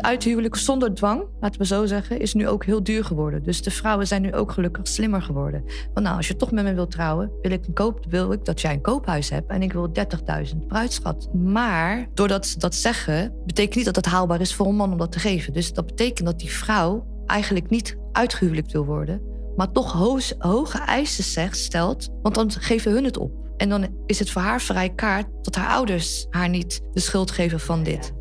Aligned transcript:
het 0.00 0.08
uithuwelijk 0.08 0.56
zonder 0.56 0.94
dwang, 0.94 1.24
laten 1.40 1.60
we 1.60 1.66
zo 1.66 1.86
zeggen, 1.86 2.20
is 2.20 2.34
nu 2.34 2.48
ook 2.48 2.64
heel 2.64 2.82
duur 2.82 3.04
geworden. 3.04 3.42
Dus 3.42 3.62
de 3.62 3.70
vrouwen 3.70 4.06
zijn 4.06 4.22
nu 4.22 4.34
ook 4.34 4.52
gelukkig 4.52 4.88
slimmer 4.88 5.22
geworden. 5.22 5.64
Want 5.94 6.06
nou, 6.06 6.16
als 6.16 6.28
je 6.28 6.36
toch 6.36 6.50
met 6.50 6.64
me 6.64 6.74
wilt 6.74 6.90
trouwen, 6.90 7.32
wil 7.42 7.50
ik, 7.50 7.66
een 7.66 7.72
koop, 7.72 8.04
wil 8.08 8.32
ik 8.32 8.44
dat 8.44 8.60
jij 8.60 8.72
een 8.72 8.80
koophuis 8.80 9.30
hebt 9.30 9.50
en 9.50 9.62
ik 9.62 9.72
wil 9.72 9.92
30.000 10.52 10.66
bruidschat. 10.66 11.34
Maar 11.34 12.08
doordat 12.14 12.46
ze 12.46 12.58
dat 12.58 12.74
zeggen, 12.74 13.34
betekent 13.46 13.74
niet 13.74 13.84
dat 13.84 13.96
het 13.96 14.06
haalbaar 14.06 14.40
is 14.40 14.54
voor 14.54 14.66
een 14.66 14.76
man 14.76 14.92
om 14.92 14.98
dat 14.98 15.12
te 15.12 15.18
geven. 15.18 15.52
Dus 15.52 15.72
dat 15.72 15.86
betekent 15.86 16.26
dat 16.26 16.38
die 16.38 16.52
vrouw 16.52 17.06
eigenlijk 17.26 17.70
niet 17.70 17.96
uitgehuwelijkt 18.12 18.72
wil 18.72 18.84
worden, 18.84 19.22
maar 19.56 19.72
toch 19.72 19.92
hoge 20.38 20.78
eisen 20.78 21.50
stelt, 21.54 22.08
want 22.22 22.34
dan 22.34 22.50
geven 22.50 22.92
hun 22.92 23.04
het 23.04 23.16
op. 23.16 23.32
En 23.56 23.68
dan 23.68 23.86
is 24.06 24.18
het 24.18 24.30
voor 24.30 24.42
haar 24.42 24.60
vrij 24.60 24.88
kaart 24.88 25.26
dat 25.42 25.54
haar 25.54 25.68
ouders 25.68 26.26
haar 26.30 26.48
niet 26.48 26.80
de 26.92 27.00
schuld 27.00 27.30
geven 27.30 27.60
van 27.60 27.82
dit. 27.82 28.18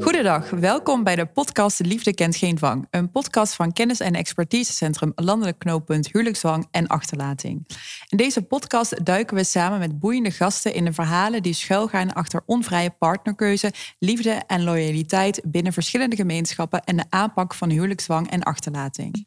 Goedendag, 0.00 0.50
welkom 0.50 1.04
bij 1.04 1.16
de 1.16 1.26
podcast 1.26 1.80
Liefde 1.80 2.14
kent 2.14 2.36
geen 2.36 2.56
dwang. 2.56 2.86
Een 2.90 3.10
podcast 3.10 3.54
van 3.54 3.72
kennis- 3.72 4.00
en 4.00 4.14
expertisecentrum 4.14 5.12
Landelijk 5.14 5.58
Knooppunt 5.58 6.06
Huwelijksdwang 6.12 6.66
en 6.70 6.86
Achterlating. 6.86 7.66
In 8.08 8.16
deze 8.16 8.42
podcast 8.42 9.04
duiken 9.04 9.36
we 9.36 9.44
samen 9.44 9.78
met 9.78 9.98
boeiende 9.98 10.30
gasten 10.30 10.74
in 10.74 10.84
de 10.84 10.92
verhalen 10.92 11.42
die 11.42 11.52
schuilgaan 11.52 12.12
achter 12.12 12.42
onvrije 12.46 12.90
partnerkeuze, 12.90 13.72
liefde 13.98 14.42
en 14.46 14.64
loyaliteit 14.64 15.40
binnen 15.44 15.72
verschillende 15.72 16.16
gemeenschappen 16.16 16.84
en 16.84 16.96
de 16.96 17.04
aanpak 17.08 17.54
van 17.54 17.70
huwelijksdwang 17.70 18.30
en 18.30 18.42
achterlating. 18.42 19.26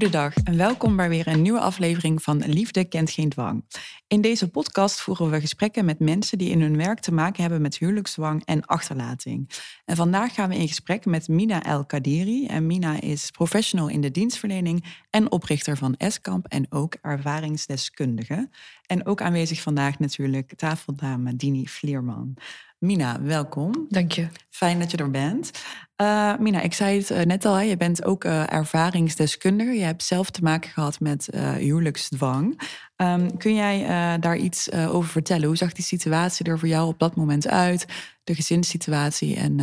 Goedendag 0.00 0.34
en 0.34 0.56
welkom 0.56 0.96
bij 0.96 1.08
weer 1.08 1.28
een 1.28 1.42
nieuwe 1.42 1.60
aflevering 1.60 2.22
van 2.22 2.42
Liefde 2.46 2.84
kent 2.84 3.10
geen 3.10 3.28
dwang. 3.28 3.64
In 4.06 4.20
deze 4.20 4.50
podcast 4.50 5.00
voeren 5.00 5.30
we 5.30 5.40
gesprekken 5.40 5.84
met 5.84 5.98
mensen 5.98 6.38
die 6.38 6.50
in 6.50 6.60
hun 6.60 6.76
werk 6.76 7.00
te 7.00 7.12
maken 7.12 7.42
hebben 7.42 7.62
met 7.62 7.78
huwelijksdwang 7.78 8.44
en 8.44 8.64
achterlating. 8.64 9.50
En 9.84 9.96
vandaag 9.96 10.34
gaan 10.34 10.48
we 10.48 10.56
in 10.56 10.68
gesprek 10.68 11.04
met 11.04 11.28
Mina 11.28 11.62
El 11.62 11.84
Kadiri. 11.84 12.46
En 12.46 12.66
Mina 12.66 13.00
is 13.00 13.30
professional 13.30 13.88
in 13.88 14.00
de 14.00 14.10
dienstverlening 14.10 14.84
en 15.10 15.30
oprichter 15.32 15.76
van 15.76 15.96
Eskamp 15.96 16.46
en 16.46 16.66
ook 16.70 16.96
ervaringsdeskundige. 17.02 18.48
En 18.86 19.06
ook 19.06 19.22
aanwezig 19.22 19.60
vandaag 19.60 19.98
natuurlijk 19.98 20.54
tafeldame 20.56 21.36
Dini 21.36 21.66
Vlierman. 21.66 22.36
Mina, 22.80 23.22
welkom. 23.22 23.86
Dank 23.88 24.12
je. 24.12 24.28
Fijn 24.50 24.78
dat 24.78 24.90
je 24.90 24.96
er 24.96 25.10
bent. 25.10 25.50
Uh, 25.96 26.36
Mina, 26.38 26.60
ik 26.60 26.72
zei 26.72 26.98
het 26.98 27.10
eh, 27.10 27.24
net 27.24 27.44
al, 27.44 27.60
je 27.60 27.76
bent 27.76 28.04
ook 28.04 28.24
uh, 28.24 28.52
ervaringsdeskundige. 28.52 29.70
Je 29.70 29.84
hebt 29.84 30.02
zelf 30.02 30.30
te 30.30 30.42
maken 30.42 30.70
gehad 30.70 31.00
met 31.00 31.28
huwelijksdwang. 31.58 32.60
Um, 32.96 33.36
kun 33.38 33.54
jij 33.54 34.18
daar 34.18 34.36
iets 34.36 34.72
over 34.72 35.10
vertellen? 35.10 35.46
Hoe 35.46 35.56
zag 35.56 35.72
die 35.72 35.84
situatie 35.84 36.46
er 36.46 36.58
voor 36.58 36.68
jou 36.68 36.88
op 36.88 36.98
dat 36.98 37.16
moment 37.16 37.48
uit? 37.48 37.86
De 38.24 38.34
gezinssituatie 38.34 39.36
en 39.36 39.60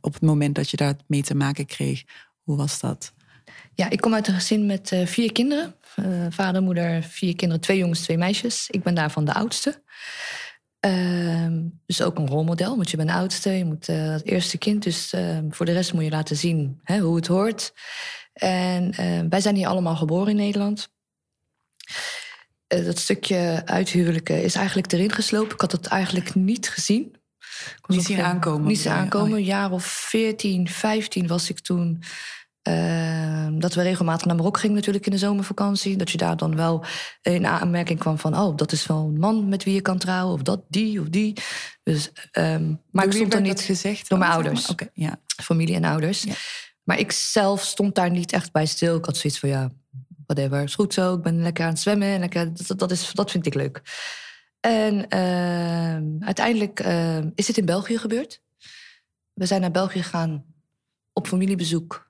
op 0.00 0.12
het 0.12 0.22
moment 0.22 0.54
dat 0.54 0.70
je 0.70 0.76
daar 0.76 0.94
mee 1.06 1.22
te 1.22 1.34
maken 1.34 1.66
kreeg, 1.66 2.04
hoe 2.42 2.56
was 2.56 2.80
dat? 2.80 3.12
Ja, 3.74 3.90
ik 3.90 4.00
kom 4.00 4.14
uit 4.14 4.28
een 4.28 4.34
gezin 4.34 4.66
met 4.66 5.02
vier 5.04 5.32
kinderen. 5.32 5.74
vader, 6.30 6.62
moeder, 6.62 7.02
vier 7.02 7.36
kinderen, 7.36 7.62
twee 7.62 7.78
jongens, 7.78 8.00
twee 8.00 8.18
meisjes. 8.18 8.70
Ik 8.70 8.82
ben 8.82 8.94
daarvan 8.94 9.24
de 9.24 9.34
oudste. 9.34 9.82
Uh, 10.86 11.46
dus 11.86 12.02
ook 12.02 12.18
een 12.18 12.28
rolmodel, 12.28 12.76
want 12.76 12.90
je 12.90 12.96
bent 12.96 13.10
oudste, 13.10 13.50
je 13.50 13.64
moet 13.64 13.88
uh, 13.88 14.10
het 14.10 14.24
eerste 14.26 14.58
kind. 14.58 14.82
Dus 14.82 15.12
uh, 15.12 15.38
voor 15.50 15.66
de 15.66 15.72
rest 15.72 15.92
moet 15.92 16.04
je 16.04 16.10
laten 16.10 16.36
zien 16.36 16.80
hè, 16.82 16.98
hoe 16.98 17.16
het 17.16 17.26
hoort. 17.26 17.72
En 18.32 19.00
uh, 19.00 19.20
wij 19.28 19.40
zijn 19.40 19.54
hier 19.54 19.66
allemaal 19.66 19.96
geboren 19.96 20.28
in 20.28 20.36
Nederland. 20.36 20.88
dat 22.66 22.98
stukje 22.98 23.62
uithuwelijken 23.64 24.42
is 24.42 24.54
eigenlijk 24.54 24.92
erin 24.92 25.12
geslopen. 25.12 25.54
Ik 25.54 25.60
had 25.60 25.72
het 25.72 25.86
eigenlijk 25.86 26.34
niet 26.34 26.68
gezien. 26.68 27.16
Niet 27.86 28.04
zien 28.04 28.20
aankomen? 28.20 28.68
Niet 28.68 28.80
zien 28.80 28.92
aankomen. 28.92 29.38
Een 29.38 29.44
jaar 29.44 29.72
of 29.72 29.84
14, 29.84 30.68
15 30.68 31.26
was 31.26 31.50
ik 31.50 31.58
toen 31.58 32.02
Ehm, 32.62 33.58
dat 33.58 33.74
we 33.74 33.82
regelmatig 33.82 34.26
naar 34.26 34.36
Marokko 34.36 34.60
gingen 34.60 34.76
natuurlijk 34.76 35.06
in 35.06 35.12
de 35.12 35.18
zomervakantie. 35.18 35.96
Dat 35.96 36.10
je 36.10 36.18
daar 36.18 36.36
dan 36.36 36.56
wel 36.56 36.84
in 37.22 37.46
aanmerking 37.46 37.98
kwam 37.98 38.18
van... 38.18 38.36
oh, 38.36 38.56
dat 38.56 38.72
is 38.72 38.86
wel 38.86 38.98
een 38.98 39.18
man 39.18 39.48
met 39.48 39.64
wie 39.64 39.74
je 39.74 39.80
kan 39.80 39.98
trouwen. 39.98 40.34
Of 40.34 40.42
dat, 40.42 40.60
die 40.68 41.00
of 41.00 41.08
die. 41.08 41.36
Dus, 41.82 42.10
um, 42.32 42.80
maar 42.90 43.04
ik 43.04 43.12
stond 43.12 43.34
er 43.34 43.40
niet 43.40 43.60
gezegd? 43.60 44.08
Door 44.08 44.18
mijn 44.18 44.30
ouders. 44.30 44.68
Oké, 44.68 44.88
ja. 44.92 45.20
Familie 45.42 45.74
en 45.74 45.84
ouders. 45.84 46.22
Ja. 46.22 46.34
Maar 46.82 46.98
ik 46.98 47.12
zelf 47.12 47.62
stond 47.62 47.94
daar 47.94 48.10
niet 48.10 48.32
echt 48.32 48.52
bij 48.52 48.66
stil. 48.66 48.96
Ik 48.96 49.04
had 49.04 49.16
zoiets 49.16 49.38
van, 49.38 49.48
ja, 49.48 49.70
whatever, 50.26 50.62
is 50.62 50.74
goed 50.74 50.94
zo. 50.94 51.14
Ik 51.14 51.22
ben 51.22 51.42
lekker 51.42 51.64
aan 51.64 51.70
het 51.70 51.80
zwemmen. 51.80 52.08
En 52.08 52.20
lekker, 52.20 52.54
dat, 52.66 52.78
dat, 52.78 52.90
is, 52.90 53.12
dat 53.12 53.30
vind 53.30 53.46
ik 53.46 53.54
leuk. 53.54 53.82
En 54.60 54.94
uh, 54.94 56.26
uiteindelijk 56.26 56.80
uh, 56.80 57.18
is 57.34 57.46
het 57.46 57.58
in 57.58 57.64
België 57.64 57.98
gebeurd. 57.98 58.42
We 59.32 59.46
zijn 59.46 59.60
naar 59.60 59.70
België 59.70 60.02
gegaan 60.02 60.44
op 61.12 61.26
familiebezoek 61.26 62.07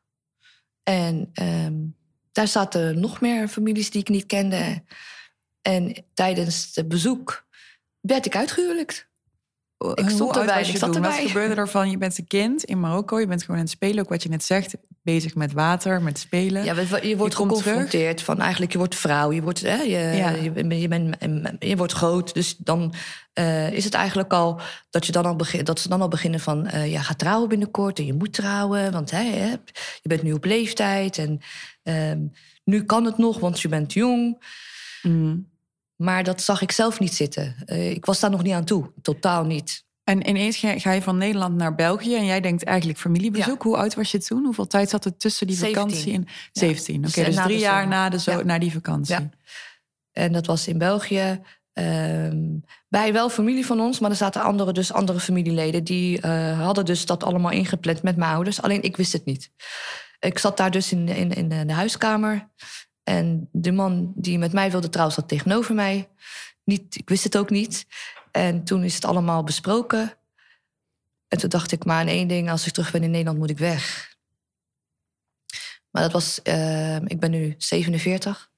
en 0.88 1.30
um, 1.42 1.96
daar 2.32 2.48
zaten 2.48 3.00
nog 3.00 3.20
meer 3.20 3.48
families 3.48 3.90
die 3.90 4.00
ik 4.00 4.08
niet 4.08 4.26
kende. 4.26 4.82
En 5.62 6.04
tijdens 6.14 6.70
het 6.74 6.88
bezoek 6.88 7.46
werd 8.00 8.26
ik 8.26 8.36
uitgehuwelijkt. 8.36 9.08
Ik 9.94 10.08
stond 10.08 10.36
erbij. 10.36 10.60
Ik 10.68 10.76
zat 10.76 10.94
erbij. 10.94 11.10
Wat 11.10 11.26
gebeurde 11.30 11.54
er 11.54 11.68
van? 11.68 11.90
Je 11.90 11.98
bent 11.98 12.18
een 12.18 12.26
kind 12.26 12.64
in 12.64 12.80
Marokko. 12.80 13.20
Je 13.20 13.26
bent 13.26 13.40
gewoon 13.40 13.56
aan 13.56 13.62
het 13.62 13.72
spelen. 13.72 14.04
Ook 14.04 14.08
wat 14.08 14.22
je 14.22 14.28
net 14.28 14.44
zegt. 14.44 14.74
Bezig 15.08 15.34
met 15.34 15.52
water, 15.52 16.02
met 16.02 16.18
spelen. 16.18 16.64
Ja, 16.64 16.74
je 17.02 17.16
wordt 17.16 17.32
je 17.32 17.38
geconfronteerd 17.38 18.22
van 18.22 18.40
eigenlijk 18.40 18.72
je 18.72 18.78
wordt 18.78 18.94
vrouw. 18.94 19.32
Je 19.32 19.42
wordt, 19.42 19.60
hè, 19.60 19.82
je, 19.82 20.16
ja. 20.16 20.30
je, 20.30 20.78
je, 20.80 20.88
bent, 20.88 21.16
je 21.58 21.76
wordt 21.76 21.92
groot. 21.92 22.34
Dus 22.34 22.56
dan 22.56 22.94
uh, 23.34 23.72
is 23.72 23.84
het 23.84 23.94
eigenlijk 23.94 24.32
al 24.32 24.60
dat, 24.90 25.06
je 25.06 25.12
dan 25.12 25.24
al 25.24 25.36
begin, 25.36 25.64
dat 25.64 25.80
ze 25.80 25.88
dan 25.88 26.00
al 26.00 26.08
beginnen 26.08 26.40
van... 26.40 26.66
Uh, 26.66 26.90
ja, 26.90 27.02
ga 27.02 27.14
trouwen 27.14 27.48
binnenkort 27.48 27.98
en 27.98 28.06
je 28.06 28.12
moet 28.12 28.32
trouwen. 28.32 28.92
Want 28.92 29.10
hè, 29.10 29.22
je 30.02 30.08
bent 30.08 30.22
nu 30.22 30.32
op 30.32 30.44
leeftijd. 30.44 31.18
En 31.18 31.40
uh, 31.84 32.28
nu 32.64 32.84
kan 32.84 33.04
het 33.04 33.18
nog, 33.18 33.40
want 33.40 33.60
je 33.60 33.68
bent 33.68 33.92
jong. 33.92 34.44
Mm. 35.02 35.50
Maar 35.96 36.24
dat 36.24 36.42
zag 36.42 36.62
ik 36.62 36.72
zelf 36.72 37.00
niet 37.00 37.14
zitten. 37.14 37.56
Uh, 37.66 37.90
ik 37.90 38.04
was 38.04 38.20
daar 38.20 38.30
nog 38.30 38.42
niet 38.42 38.54
aan 38.54 38.64
toe. 38.64 38.92
Totaal 39.02 39.44
niet. 39.44 39.86
En 40.08 40.28
ineens 40.28 40.56
ga 40.56 40.92
je 40.92 41.02
van 41.02 41.16
Nederland 41.16 41.56
naar 41.56 41.74
België 41.74 42.16
en 42.16 42.24
jij 42.24 42.40
denkt 42.40 42.64
eigenlijk 42.64 42.98
familiebezoek. 42.98 43.62
Hoe 43.62 43.76
oud 43.76 43.94
was 43.94 44.10
je 44.10 44.18
toen? 44.18 44.44
Hoeveel 44.44 44.66
tijd 44.66 44.88
zat 44.88 45.04
er 45.04 45.16
tussen 45.16 45.46
die 45.46 45.58
vakantie 45.58 46.12
en 46.12 46.26
17? 46.52 46.96
Oké, 46.96 47.08
okay, 47.08 47.24
dus, 47.24 47.34
dus 47.34 47.44
drie 47.44 47.58
jaar 47.58 47.88
na, 47.88 48.08
de 48.08 48.20
zo, 48.20 48.42
na 48.42 48.58
die 48.58 48.72
vakantie. 48.72 49.30
En 50.12 50.32
dat 50.32 50.46
was 50.46 50.68
in 50.68 50.78
België. 50.78 51.40
Uh, 51.74 51.84
bij 52.88 53.12
wel 53.12 53.30
familie 53.30 53.66
van 53.66 53.80
ons, 53.80 53.98
maar 53.98 54.10
er 54.10 54.16
zaten 54.16 54.42
andere, 54.42 54.72
dus 54.72 54.92
andere 54.92 55.20
familieleden. 55.20 55.84
Die 55.84 56.22
uh, 56.24 56.60
hadden 56.60 56.84
dus 56.84 57.06
dat 57.06 57.24
allemaal 57.24 57.50
ingepland 57.50 58.02
met 58.02 58.16
mijn 58.16 58.32
ouders. 58.32 58.62
Alleen 58.62 58.82
ik 58.82 58.96
wist 58.96 59.12
het 59.12 59.24
niet. 59.24 59.50
Ik 60.18 60.38
zat 60.38 60.56
daar 60.56 60.70
dus 60.70 60.92
in, 60.92 61.08
in, 61.08 61.30
in 61.32 61.48
de 61.66 61.72
huiskamer. 61.72 62.48
En 63.02 63.48
de 63.52 63.72
man 63.72 64.12
die 64.14 64.38
met 64.38 64.52
mij 64.52 64.70
wilde 64.70 64.88
trouwen 64.88 65.14
zat 65.14 65.28
tegenover 65.28 65.74
mij. 65.74 66.08
Niet, 66.64 66.96
ik 66.96 67.08
wist 67.08 67.24
het 67.24 67.36
ook 67.36 67.50
niet. 67.50 67.86
En 68.30 68.64
toen 68.64 68.84
is 68.84 68.94
het 68.94 69.04
allemaal 69.04 69.44
besproken. 69.44 70.12
En 71.28 71.38
toen 71.38 71.48
dacht 71.48 71.72
ik 71.72 71.84
maar 71.84 72.00
aan 72.00 72.06
één 72.06 72.28
ding: 72.28 72.50
als 72.50 72.66
ik 72.66 72.72
terug 72.72 72.90
ben 72.90 73.02
in 73.02 73.10
Nederland, 73.10 73.38
moet 73.38 73.50
ik 73.50 73.58
weg. 73.58 74.16
Maar 75.90 76.02
dat 76.02 76.12
was, 76.12 76.40
uh, 76.44 76.96
ik 76.96 77.20
ben 77.20 77.30
nu 77.30 77.54
47. 77.58 78.50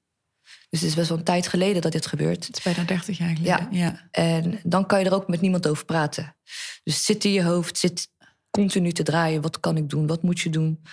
Dus 0.69 0.79
het 0.79 0.89
is 0.89 0.95
best 0.95 1.09
wel 1.09 1.17
een 1.17 1.23
tijd 1.23 1.47
geleden 1.47 1.81
dat 1.81 1.91
dit 1.91 2.05
gebeurt. 2.05 2.47
Het 2.47 2.57
is 2.57 2.63
bijna 2.63 2.83
30 2.83 3.17
jaar 3.17 3.35
geleden. 3.35 3.67
Ja. 3.71 3.85
ja. 3.85 4.07
En 4.11 4.59
dan 4.63 4.85
kan 4.85 4.99
je 4.99 5.05
er 5.05 5.13
ook 5.13 5.27
met 5.27 5.41
niemand 5.41 5.67
over 5.67 5.85
praten. 5.85 6.35
Dus 6.83 7.05
zit 7.05 7.25
in 7.25 7.31
je 7.31 7.43
hoofd, 7.43 7.77
zit 7.77 8.09
continu 8.49 8.91
te 8.91 9.03
draaien. 9.03 9.41
Wat 9.41 9.59
kan 9.59 9.77
ik 9.77 9.89
doen? 9.89 10.07
Wat 10.07 10.23
moet 10.23 10.39
je 10.39 10.49
doen? 10.49 10.83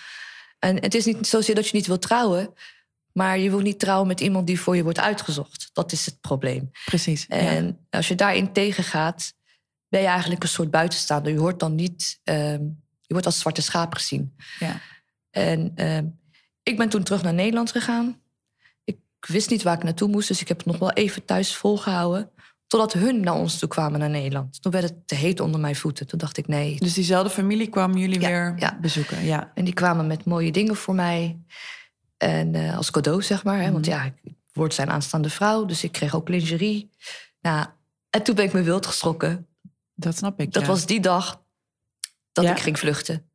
En 0.59 0.75
het 0.75 0.93
is 0.95 1.05
niet 1.05 1.27
zozeer 1.27 1.55
dat 1.55 1.67
je 1.67 1.75
niet 1.75 1.87
wilt 1.87 2.01
trouwen. 2.01 2.53
Maar 3.19 3.39
je 3.39 3.49
wil 3.49 3.59
niet 3.59 3.79
trouwen 3.79 4.07
met 4.07 4.19
iemand 4.19 4.47
die 4.47 4.59
voor 4.59 4.75
je 4.75 4.83
wordt 4.83 4.99
uitgezocht. 4.99 5.69
Dat 5.73 5.91
is 5.91 6.05
het 6.05 6.21
probleem. 6.21 6.71
Precies. 6.85 7.27
En 7.27 7.87
als 7.89 8.07
je 8.07 8.15
daarin 8.15 8.53
tegengaat, 8.53 9.33
ben 9.87 10.01
je 10.01 10.07
eigenlijk 10.07 10.43
een 10.43 10.49
soort 10.49 10.71
buitenstaander. 10.71 11.31
Je 11.31 11.39
hoort 11.39 11.59
dan 11.59 11.75
niet, 11.75 12.19
um, 12.23 12.81
je 13.01 13.13
wordt 13.13 13.25
als 13.25 13.39
zwarte 13.39 13.61
schaap 13.61 13.93
gezien. 13.93 14.35
Ja. 14.59 14.81
En 15.29 15.85
um, 15.85 16.19
ik 16.63 16.77
ben 16.77 16.89
toen 16.89 17.03
terug 17.03 17.23
naar 17.23 17.33
Nederland 17.33 17.71
gegaan. 17.71 18.21
Ik 18.83 18.97
wist 19.19 19.49
niet 19.49 19.63
waar 19.63 19.75
ik 19.75 19.83
naartoe 19.83 20.09
moest, 20.09 20.27
dus 20.27 20.41
ik 20.41 20.47
heb 20.47 20.57
het 20.57 20.65
nog 20.65 20.77
wel 20.77 20.91
even 20.91 21.25
thuis 21.25 21.55
volgehouden. 21.55 22.29
Totdat 22.67 22.93
hun 22.93 23.19
naar 23.19 23.35
ons 23.35 23.59
toe 23.59 23.69
kwamen 23.69 23.99
naar 23.99 24.09
Nederland. 24.09 24.61
Toen 24.61 24.71
werd 24.71 24.83
het 24.83 25.07
te 25.07 25.15
heet 25.15 25.39
onder 25.39 25.59
mijn 25.59 25.75
voeten. 25.75 26.07
Toen 26.07 26.19
dacht 26.19 26.37
ik 26.37 26.47
nee. 26.47 26.79
Dus 26.79 26.93
diezelfde 26.93 27.29
familie 27.29 27.69
kwam 27.69 27.97
jullie 27.97 28.19
weer 28.19 28.53
ja. 28.57 28.77
bezoeken? 28.81 29.23
Ja. 29.23 29.51
En 29.53 29.65
die 29.65 29.73
kwamen 29.73 30.07
met 30.07 30.25
mooie 30.25 30.51
dingen 30.51 30.75
voor 30.75 30.95
mij. 30.95 31.39
En 32.19 32.53
uh, 32.53 32.77
als 32.77 32.91
cadeau, 32.91 33.21
zeg 33.21 33.43
maar. 33.43 33.61
Hè? 33.61 33.71
Want 33.71 33.85
mhm. 33.85 33.95
ja, 33.95 34.03
ik 34.03 34.33
wordt 34.53 34.73
zijn 34.73 34.89
aanstaande 34.89 35.29
vrouw. 35.29 35.65
Dus 35.65 35.83
ik 35.83 35.91
kreeg 35.91 36.15
ook 36.15 36.29
lingerie. 36.29 36.89
Nou, 37.41 37.65
en 38.09 38.23
toen 38.23 38.35
ben 38.35 38.45
ik 38.45 38.53
me 38.53 38.61
wild 38.61 38.85
geschrokken. 38.85 39.47
Dat 39.93 40.17
snap 40.17 40.39
ik. 40.39 40.53
Dat 40.53 40.61
ja. 40.61 40.67
was 40.67 40.85
die 40.85 40.99
dag 40.99 41.41
dat 42.31 42.43
Ja. 42.43 42.51
ik 42.51 42.59
ging 42.59 42.79
vluchten. 42.79 43.29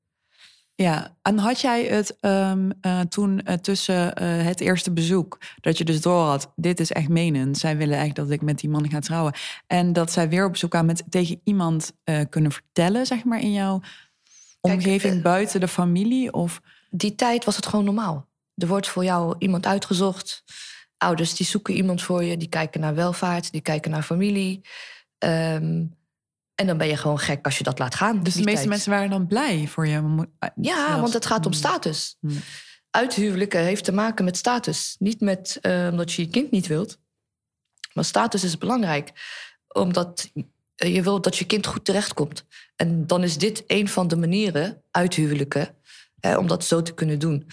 Ja, 0.76 1.16
en 1.22 1.38
had 1.38 1.60
jij 1.60 1.84
het 1.84 2.16
ehm, 2.20 2.70
eh, 2.80 3.00
toen 3.00 3.40
eh, 3.40 3.54
tussen 3.54 4.14
eh, 4.14 4.44
het 4.44 4.60
eerste 4.60 4.92
bezoek, 4.92 5.38
dat 5.60 5.78
je 5.78 5.84
dus 5.84 6.00
door 6.00 6.24
had, 6.24 6.52
dit 6.56 6.80
is 6.80 6.92
echt 6.92 7.08
menend, 7.08 7.58
zij 7.58 7.76
willen 7.76 7.98
echt 7.98 8.14
dat 8.14 8.30
ik 8.30 8.42
met 8.42 8.58
die 8.58 8.70
man 8.70 8.90
ga 8.90 8.98
trouwen, 8.98 9.32
en 9.66 9.92
dat 9.92 10.12
zij 10.12 10.28
weer 10.28 10.44
op 10.44 10.52
bezoek 10.52 10.70
kwamen 10.70 10.86
met 10.86 11.04
tegen 11.08 11.40
iemand 11.44 11.92
eh, 12.04 12.20
kunnen 12.30 12.52
vertellen, 12.52 13.06
zeg 13.06 13.24
maar, 13.24 13.40
in 13.40 13.52
jouw 13.52 13.80
Kijk, 14.60 14.74
omgeving 14.74 15.16
eh, 15.16 15.22
buiten 15.22 15.60
de 15.60 15.68
familie? 15.68 16.32
Of 16.32 16.60
Die 16.90 17.14
tijd 17.14 17.44
was 17.44 17.56
het 17.56 17.66
gewoon 17.66 17.84
normaal. 17.84 18.28
Er 18.56 18.66
wordt 18.66 18.88
voor 18.88 19.04
jou 19.04 19.34
iemand 19.38 19.66
uitgezocht. 19.66 20.44
Ouders 20.98 21.34
die 21.34 21.46
zoeken 21.46 21.74
iemand 21.74 22.02
voor 22.02 22.24
je. 22.24 22.36
Die 22.36 22.48
kijken 22.48 22.80
naar 22.80 22.94
welvaart. 22.94 23.52
Die 23.52 23.60
kijken 23.60 23.90
naar 23.90 24.02
familie. 24.02 24.60
Ehm, 25.18 25.84
en 26.54 26.66
dan 26.66 26.76
ben 26.78 26.86
je 26.86 26.96
gewoon 26.96 27.18
gek 27.18 27.44
als 27.44 27.58
je 27.58 27.64
dat 27.64 27.78
laat 27.78 27.94
gaan. 27.94 28.22
dus 28.22 28.34
de 28.34 28.38
meeste 28.42 28.56
tijd. 28.56 28.68
mensen 28.68 28.90
waren 28.90 29.10
dan 29.10 29.26
blij 29.26 29.66
voor 29.68 29.86
je. 29.86 30.26
Eh, 30.38 30.48
Ja, 30.60 30.86
zelfs. 30.86 31.00
want 31.00 31.12
het 31.12 31.26
gaat 31.26 31.46
om 31.46 31.52
Hmm. 31.52 31.60
status. 31.60 32.16
Hmm. 32.20 32.38
Uithuwelijken 32.90 33.60
heeft 33.60 33.84
te 33.84 33.92
maken 33.92 34.24
met 34.24 34.36
status. 34.36 34.96
Niet 34.98 35.20
met 35.20 35.58
eh, 35.60 35.88
omdat 35.90 36.12
je 36.12 36.22
je 36.22 36.28
kind 36.28 36.50
niet 36.50 36.66
wilt. 36.66 36.98
Maar 37.92 38.04
status 38.04 38.44
is 38.44 38.58
belangrijk. 38.58 39.12
Omdat 39.68 40.30
je 40.74 41.02
wilt 41.02 41.24
dat 41.24 41.36
je 41.36 41.44
kind 41.46 41.66
goed 41.66 41.84
terechtkomt. 41.84 42.44
En 42.76 43.06
dan 43.06 43.22
is 43.22 43.38
dit 43.38 43.64
een 43.66 43.88
van 43.88 44.08
de 44.08 44.16
manieren, 44.16 44.82
uithuwelijken, 44.90 45.74
om 46.36 46.46
dat 46.46 46.64
zo 46.64 46.82
te 46.82 46.94
kunnen 46.94 47.18
doen. 47.18 47.46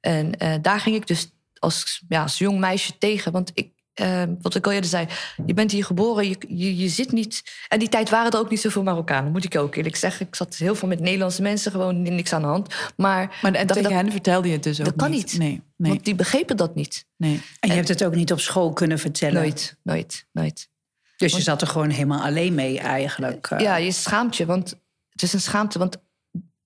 En 0.00 0.38
eh, 0.38 0.54
daar 0.62 0.80
ging 0.80 0.96
ik 0.96 1.06
dus 1.06 1.30
als, 1.58 2.02
ja, 2.08 2.22
als 2.22 2.38
jong 2.38 2.58
meisje 2.58 2.98
tegen. 2.98 3.32
Want 3.32 3.50
ik, 3.54 3.70
eh, 3.94 4.22
wat 4.40 4.54
ik 4.54 4.66
al 4.66 4.72
eerder 4.72 4.90
zei, 4.90 5.06
je 5.46 5.54
bent 5.54 5.70
hier 5.70 5.84
geboren, 5.84 6.28
je, 6.28 6.36
je, 6.48 6.76
je 6.76 6.88
zit 6.88 7.12
niet... 7.12 7.42
En 7.68 7.78
die 7.78 7.88
tijd 7.88 8.10
waren 8.10 8.30
er 8.32 8.38
ook 8.38 8.50
niet 8.50 8.60
zoveel 8.60 8.82
Marokkanen, 8.82 9.32
moet 9.32 9.44
ik 9.44 9.56
ook 9.56 9.74
eerlijk 9.74 9.96
zeggen. 9.96 10.26
Ik 10.26 10.34
zat 10.34 10.54
heel 10.56 10.74
veel 10.74 10.88
met 10.88 11.00
Nederlandse 11.00 11.42
mensen, 11.42 11.70
gewoon 11.70 12.02
niks 12.02 12.32
aan 12.32 12.40
de 12.42 12.46
hand. 12.48 12.74
Maar, 12.96 13.38
Maar 13.42 13.52
en 13.54 13.66
dat- 13.66 13.76
tegen 13.76 13.90
dat- 13.92 14.00
hen 14.02 14.12
vertelde 14.12 14.46
je 14.48 14.54
het 14.54 14.62
dus 14.62 14.78
ook 14.78 14.84
dat 14.84 14.96
kan 14.96 15.10
niet. 15.10 15.38
Nee, 15.38 15.62
nee, 15.76 15.90
want 15.92 16.04
die 16.04 16.14
begrepen 16.14 16.56
dat 16.56 16.74
niet. 16.74 17.04
nee. 17.16 17.40
En 17.60 17.68
je 17.68 17.74
hebt 17.74 17.88
het 17.88 18.04
ook 18.04 18.14
niet 18.14 18.32
op 18.32 18.40
school 18.40 18.72
kunnen 18.72 18.98
vertellen. 18.98 19.42
Nooit, 19.42 19.76
nooit, 19.82 20.26
nooit. 20.32 20.68
Dus 21.16 21.36
je 21.36 21.42
zat 21.42 21.60
er 21.60 21.66
gewoon 21.66 21.90
helemaal 21.90 22.22
alleen 22.22 22.54
mee 22.54 22.78
eigenlijk. 22.78 23.46
eh. 23.46 23.58
Ja, 23.60 23.76
je 23.76 23.92
schaamt 23.92 24.36
je, 24.36 24.46
want 24.46 24.74
het 25.10 25.22
is 25.22 25.32
een 25.32 25.40
schaamte. 25.40 25.78
Want 25.78 25.96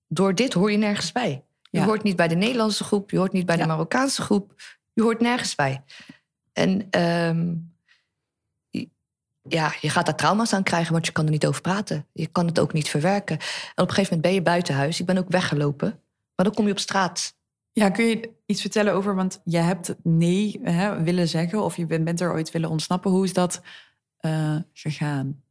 door 0.07 0.35
dit 0.35 0.53
hoor 0.53 0.71
je 0.71 0.77
nergens 0.77 1.11
bij. 1.11 1.43
Je 1.73 1.79
Ja. 1.79 1.85
hoort 1.85 2.03
niet 2.03 2.15
bij 2.15 2.27
de 2.27 2.35
Nederlandse 2.35 2.83
groep, 2.83 3.09
je 3.11 3.17
hoort 3.17 3.31
niet 3.31 3.45
bij 3.45 3.55
Ja. 3.55 3.61
de 3.61 3.67
Marokkaanse 3.67 4.21
groep. 4.21 4.53
Je 4.93 5.01
hoort 5.01 5.19
nergens 5.19 5.55
bij. 5.55 5.83
En 6.53 6.87
ehm, 6.89 7.55
ja, 9.41 9.73
je 9.81 9.89
gaat 9.89 10.05
daar 10.05 10.15
trauma's 10.15 10.53
aan 10.53 10.63
krijgen, 10.63 10.91
want 10.93 11.05
je 11.05 11.11
kan 11.11 11.25
er 11.25 11.31
niet 11.31 11.45
over 11.47 11.61
praten. 11.61 12.07
Je 12.11 12.27
kan 12.27 12.45
het 12.45 12.59
ook 12.59 12.73
niet 12.73 12.89
verwerken. 12.89 13.37
En 13.39 13.83
op 13.83 13.87
een 13.89 13.93
gegeven 13.93 14.03
moment 14.03 14.21
ben 14.21 14.33
je 14.33 14.41
buiten 14.41 14.75
huis. 14.75 14.99
Ik 14.99 15.05
ben 15.05 15.17
ook 15.17 15.29
weggelopen. 15.29 15.89
Maar 16.35 16.45
dan 16.45 16.53
kom 16.53 16.65
je 16.65 16.71
op 16.71 16.79
straat. 16.79 17.35
Ja, 17.71 17.89
kun 17.89 18.05
je 18.05 18.29
iets 18.45 18.61
vertellen 18.61 18.93
over, 18.93 19.15
want 19.15 19.41
je 19.43 19.57
hebt 19.57 19.95
nee 20.03 20.59
hè, 20.63 21.03
willen 21.03 21.27
zeggen 21.27 21.63
of 21.63 21.77
je 21.77 21.85
bent 21.85 22.03
bent 22.03 22.21
er 22.21 22.31
ooit 22.33 22.51
willen 22.51 22.69
ontsnappen. 22.69 23.11
Hoe 23.11 23.23
is 23.25 23.33
dat 23.33 23.61
eh, 24.17 24.55
gegaan? 24.73 25.43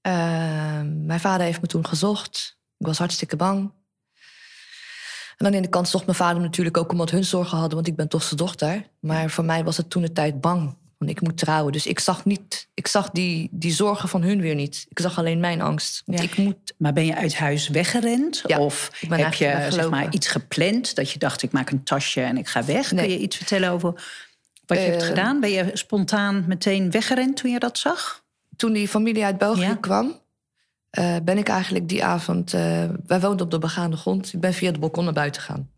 Ehm, 0.00 1.06
mijn 1.06 1.20
vader 1.20 1.46
heeft 1.46 1.60
me 1.60 1.66
toen 1.66 1.86
gezocht. 1.86 2.58
Ik 2.78 2.86
was 2.86 2.98
hartstikke 2.98 3.36
bang. 3.36 3.72
En 5.36 5.46
aan 5.46 5.52
de 5.52 5.58
ene 5.58 5.68
kant 5.68 5.88
zocht 5.88 6.04
mijn 6.06 6.16
vader 6.16 6.42
natuurlijk 6.42 6.76
ook 6.76 6.92
omdat 6.92 7.10
hun 7.10 7.24
zorgen 7.24 7.56
hadden, 7.58 7.74
want 7.74 7.86
ik 7.88 7.96
ben 7.96 8.08
toch 8.08 8.22
zijn 8.22 8.36
dochter. 8.36 8.86
Maar 9.00 9.30
voor 9.30 9.44
mij 9.44 9.64
was 9.64 9.76
het 9.76 9.90
toen 9.90 10.02
de 10.02 10.12
tijd 10.12 10.40
bang, 10.40 10.76
want 10.98 11.10
ik 11.10 11.20
moet 11.20 11.38
trouwen. 11.38 11.72
Dus 11.72 11.86
ik 11.86 11.98
zag, 12.00 12.24
niet, 12.24 12.68
ik 12.74 12.86
zag 12.86 13.10
die, 13.10 13.48
die 13.52 13.72
zorgen 13.72 14.08
van 14.08 14.22
hun 14.22 14.40
weer 14.40 14.54
niet. 14.54 14.86
Ik 14.88 14.98
zag 14.98 15.18
alleen 15.18 15.40
mijn 15.40 15.60
angst. 15.60 16.02
Ja. 16.06 16.20
ik 16.22 16.36
moet, 16.36 16.74
Maar 16.76 16.92
ben 16.92 17.06
je 17.06 17.16
uit 17.16 17.36
huis 17.36 17.68
weggerend? 17.68 18.42
Ja, 18.46 18.58
of 18.58 18.90
heb 19.08 19.34
je 19.34 19.66
zeg 19.70 19.90
maar, 19.90 20.06
iets 20.10 20.26
gepland? 20.28 20.94
Dat 20.94 21.10
je 21.10 21.18
dacht, 21.18 21.42
ik 21.42 21.52
maak 21.52 21.70
een 21.70 21.82
tasje 21.84 22.20
en 22.20 22.36
ik 22.36 22.48
ga 22.48 22.64
weg. 22.64 22.92
Nee. 22.92 23.04
Kun 23.06 23.14
je 23.14 23.20
iets 23.20 23.36
vertellen 23.36 23.70
over 23.70 23.92
wat 24.66 24.78
je 24.78 24.84
hebt 24.84 25.02
Eh, 25.02 25.08
gedaan? 25.08 25.40
Ben 25.40 25.50
je 25.50 25.70
spontaan 25.72 26.44
meteen 26.48 26.90
weggerend 26.90 27.36
toen 27.36 27.50
je 27.50 27.58
dat 27.58 27.78
zag? 27.78 28.22
toen 28.56 28.72
die 28.72 28.88
familie 28.88 29.24
uit 29.24 29.38
België 29.38 29.60
Ja. 29.60 29.74
kwam, 29.74 30.20
eh, 30.94 31.16
ben 31.24 31.38
ik 31.38 31.48
eigenlijk 31.48 31.88
die 31.88 32.04
avond... 32.04 32.52
eh, 32.54 32.84
wij 33.06 33.20
woonden 33.20 33.44
op 33.44 33.50
de 33.50 33.58
begaande 33.58 33.96
grond. 33.96 34.32
Ik 34.32 34.40
ben 34.40 34.54
via 34.54 34.70
de 34.72 34.78
balkon 34.78 35.04
naar 35.04 35.12
buiten 35.12 35.42
gegaan. 35.42 35.70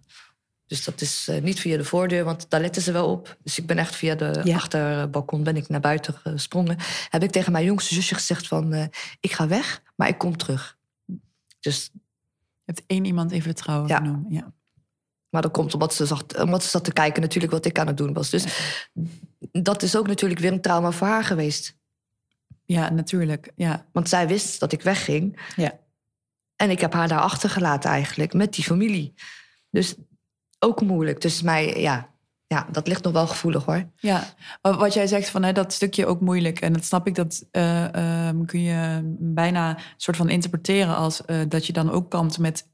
Dus 0.67 0.85
dat 0.85 1.01
is 1.01 1.29
eh, 1.29 1.43
niet 1.43 1.61
via 1.61 1.77
de 1.77 1.85
voordeur, 1.85 2.25
want 2.25 2.51
daar 2.51 2.61
letten 2.61 2.83
ze 2.83 2.93
wel 2.93 3.11
op. 3.11 3.37
Dus 3.43 3.59
ik 3.59 3.67
ben 3.67 3.79
echt 3.79 3.97
via 3.97 4.15
de 4.15 4.41
Ja. 4.45 4.57
achterbalkon 4.57 5.43
ben 5.43 5.57
ik 5.57 5.69
naar 5.69 5.81
buiten 5.81 6.15
gesprongen. 6.15 6.77
Heb 7.09 7.23
ik 7.23 7.31
tegen 7.31 7.53
mijn 7.53 7.65
jongste 7.65 7.95
zusje 7.95 8.15
gezegd 8.15 8.47
van... 8.49 8.91
ik 9.21 9.33
ga 9.33 9.47
weg, 9.49 9.83
maar 9.97 10.09
ik 10.09 10.19
kom 10.19 10.37
terug. 10.37 10.77
Dus, 11.61 11.91
Je 11.93 12.73
hebt 12.73 12.83
één 12.87 13.05
iemand 13.05 13.33
in 13.33 13.43
vertrouwen 13.43 13.89
Ja. 13.89 13.97
genomen. 13.97 14.27
Ja. 14.29 14.53
maar 15.29 15.43
dat 15.43 15.53
komt 15.53 15.75
omdat 15.75 15.95
ze, 15.95 16.07
zag, 16.07 16.25
omdat 16.41 16.63
ze 16.63 16.69
zat 16.69 16.85
te 16.85 16.93
kijken 16.93 17.23
natuurlijk 17.23 17.53
wat 17.53 17.65
ik 17.65 17.79
aan 17.79 17.87
het 17.87 17.97
doen 17.97 18.13
was. 18.13 18.31
Dus 18.31 18.45
dat 19.53 19.83
is 19.83 19.97
ook 19.97 20.07
natuurlijk 20.07 20.41
weer 20.41 20.53
een 20.53 20.61
trauma 20.61 20.91
voor 20.91 21.07
haar 21.07 21.25
geweest. 21.25 21.77
Ja, 22.67 22.91
natuurlijk. 22.91 23.53
Ja. 23.57 23.85
Want 23.93 24.09
zij 24.09 24.29
wist 24.29 24.61
dat 24.61 24.73
ik 24.73 24.83
wegging. 24.83 25.39
Ja. 25.57 25.73
En 26.57 26.71
ik 26.71 26.81
heb 26.81 26.93
haar 26.93 27.09
daar 27.09 27.21
achtergelaten 27.21 27.91
eigenlijk, 27.91 28.33
met 28.33 28.55
die 28.55 28.65
familie. 28.65 29.15
Dus 29.71 29.95
ook 30.59 30.81
moeilijk. 30.81 31.21
Dus 31.21 31.43
mij, 31.43 31.81
ja, 31.81 32.09
ja, 32.47 32.67
dat 32.73 32.87
ligt 32.89 33.03
nog 33.05 33.13
wel 33.13 33.27
gevoelig 33.27 33.65
hoor. 33.65 33.89
Ja, 33.97 34.25
wa- 34.63 34.77
wat 34.77 34.95
jij 34.95 35.07
zegt 35.07 35.29
van 35.29 35.43
hè, 35.43 35.53
dat 35.53 35.73
stukje 35.73 36.07
ook 36.07 36.21
moeilijk. 36.21 36.61
En 36.61 36.73
dat 36.73 36.85
snap 36.85 37.07
ik, 37.07 37.15
dat 37.15 37.45
eh, 37.51 37.95
ehm, 38.29 38.45
kun 38.45 38.63
je 38.63 39.01
bijna 39.19 39.77
soort 39.97 40.17
van 40.17 40.29
interpreteren 40.29 40.97
als 40.97 41.25
eh, 41.25 41.37
dat 41.49 41.67
je 41.67 41.73
dan 41.73 41.91
ook 41.91 42.11
kampt 42.11 42.39
met 42.39 42.67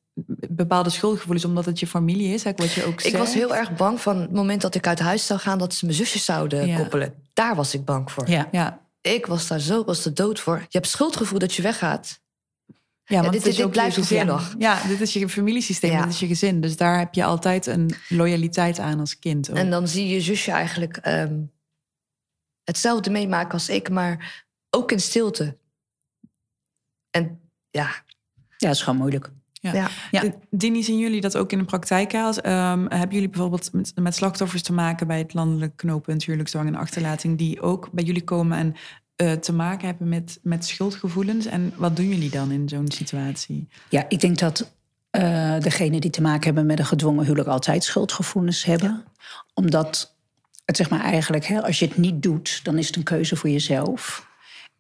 bepaalde 0.50 0.90
schuldgevoelens, 0.90 1.44
omdat 1.44 1.64
het 1.64 1.80
je 1.80 1.86
familie 1.86 2.34
is. 2.34 2.44
Hè, 2.44 2.52
wat 2.56 2.72
je 2.72 2.84
ook 2.84 3.02
Ik 3.02 3.16
was 3.16 3.30
zegt. 3.32 3.34
heel 3.44 3.56
erg 3.56 3.76
bang 3.76 4.00
van 4.00 4.20
het 4.20 4.32
moment 4.32 4.60
dat 4.60 4.74
ik 4.74 4.86
uit 4.86 4.98
huis 5.00 5.26
zou 5.26 5.40
gaan... 5.40 5.58
dat 5.58 5.74
ze 5.74 5.84
mijn 5.84 5.96
zusjes 5.96 6.24
zouden 6.24 6.66
Ja. 6.66 6.76
koppelen. 6.76 7.14
Daar 7.32 7.54
was 7.56 7.74
ik 7.74 7.84
bang 7.84 8.12
voor. 8.12 8.30
Ja. 8.30 8.48
Ja, 8.50 8.80
Ik 9.02 9.26
was 9.26 9.46
daar 9.46 9.60
zo 9.60 9.84
was 9.84 10.02
de 10.02 10.12
dood 10.12 10.40
voor. 10.40 10.58
Je 10.58 10.66
hebt 10.78 10.86
schuldgevoel 10.88 11.38
dat 11.38 11.54
je 11.54 11.62
weggaat. 11.62 12.20
ja 13.04 13.20
want 13.20 13.32
dit- 13.32 13.40
het 13.42 13.50
is 13.50 13.56
dit 13.56 13.64
ook 13.64 13.72
blijft 13.72 13.94
je 13.94 14.00
gevoel 14.02 14.18
gezin. 14.18 14.32
nog. 14.34 14.54
Ja, 14.58 14.82
dit 14.86 15.00
is 15.00 15.12
je 15.12 15.28
familiesysteem, 15.28 15.90
Ja. 15.90 16.02
dit 16.02 16.12
is 16.12 16.20
je 16.20 16.26
gezin. 16.26 16.60
Dus 16.60 16.76
daar 16.76 16.98
heb 16.98 17.14
je 17.14 17.24
altijd 17.24 17.66
een 17.66 17.90
loyaliteit 18.08 18.78
aan 18.78 19.00
als 19.00 19.18
kind. 19.18 19.50
ook. 19.50 19.56
En 19.56 19.70
dan 19.70 19.88
zie 19.88 20.06
je 20.08 20.14
je 20.14 20.20
zusje 20.20 20.50
eigenlijk 20.50 20.96
ehm, 20.96 21.40
hetzelfde 22.64 23.10
meemaken 23.10 23.52
als 23.52 23.68
ik... 23.68 23.90
maar 23.90 24.44
ook 24.70 24.92
in 24.92 25.00
stilte. 25.00 25.56
En 27.10 27.40
ja, 27.70 27.86
Ja, 28.56 28.68
dat 28.68 28.76
is 28.76 28.82
gewoon 28.82 28.98
moeilijk. 28.98 29.30
Ja. 29.62 29.72
ja. 29.72 29.88
Ja. 30.10 30.34
Dini, 30.50 30.82
zien 30.82 30.98
jullie 30.98 31.20
dat 31.20 31.36
ook 31.36 31.52
in 31.52 31.58
de 31.58 31.64
praktijk? 31.64 32.14
Als, 32.14 32.40
ehm, 32.40 32.80
hebben 32.88 33.10
jullie 33.10 33.28
bijvoorbeeld 33.28 33.72
met, 33.72 33.92
met 33.94 34.14
slachtoffers 34.14 34.62
te 34.62 34.72
maken 34.72 35.06
bij 35.06 35.18
het 35.18 35.34
landelijk 35.34 35.76
knooppunt 35.76 36.24
huwelijksdwang 36.24 36.68
en 36.68 36.74
achterlating, 36.74 37.38
die 37.38 37.60
ook 37.60 37.88
bij 37.92 38.04
jullie 38.04 38.24
komen 38.24 38.58
en 38.58 38.74
eh, 39.16 39.32
te 39.32 39.52
maken 39.52 39.86
hebben 39.86 40.08
met, 40.08 40.38
met 40.42 40.64
schuldgevoelens? 40.64 41.46
En 41.46 41.72
wat 41.76 41.96
doen 41.96 42.08
jullie 42.08 42.30
dan 42.30 42.50
in 42.50 42.68
zo'n 42.68 42.90
situatie? 42.90 43.68
Ja, 43.88 44.04
ik 44.08 44.20
denk 44.20 44.38
dat 44.38 44.72
eh 45.10 45.58
degenen 45.58 46.00
die 46.00 46.10
te 46.10 46.22
maken 46.22 46.44
hebben 46.44 46.66
met 46.66 46.78
een 46.78 46.86
gedwongen 46.86 47.24
huwelijk 47.24 47.48
altijd 47.48 47.84
schuldgevoelens 47.84 48.64
hebben. 48.64 49.04
Omdat 49.54 50.16
het 50.64 50.76
zeg 50.76 50.90
maar 50.90 51.00
eigenlijk, 51.00 51.44
hè, 51.44 51.62
als 51.62 51.78
je 51.78 51.86
het 51.86 51.96
niet 51.96 52.22
doet, 52.22 52.60
dan 52.64 52.78
is 52.78 52.86
het 52.86 52.96
een 52.96 53.02
keuze 53.02 53.36
voor 53.36 53.50
jezelf. 53.50 54.30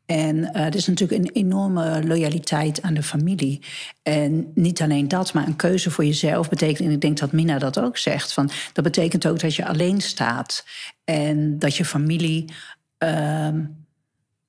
En 0.06 0.52
eh 0.52 0.66
er 0.66 0.74
is 0.74 0.86
natuurlijk 0.86 1.20
een 1.24 1.30
enorme 1.32 2.06
loyaliteit 2.06 2.82
aan 2.82 2.94
de 2.94 3.02
familie. 3.02 3.60
En 4.02 4.50
niet 4.54 4.82
alleen 4.82 5.08
dat, 5.08 5.32
maar 5.32 5.46
een 5.46 5.56
keuze 5.56 5.90
voor 5.90 6.04
jezelf 6.04 6.48
betekent, 6.48 6.88
en 6.88 6.94
ik 6.94 7.00
denk 7.00 7.18
dat 7.18 7.32
Mina 7.32 7.58
dat 7.58 7.78
ook 7.80 7.96
zegt, 7.96 8.32
van, 8.32 8.50
dat 8.72 8.84
betekent 8.84 9.26
ook 9.26 9.40
dat 9.40 9.54
je 9.54 9.66
alleen 9.66 10.00
staat. 10.00 10.64
En 11.04 11.58
dat 11.58 11.76
je 11.76 11.84
familie 11.84 12.44
ehm, 12.98 13.60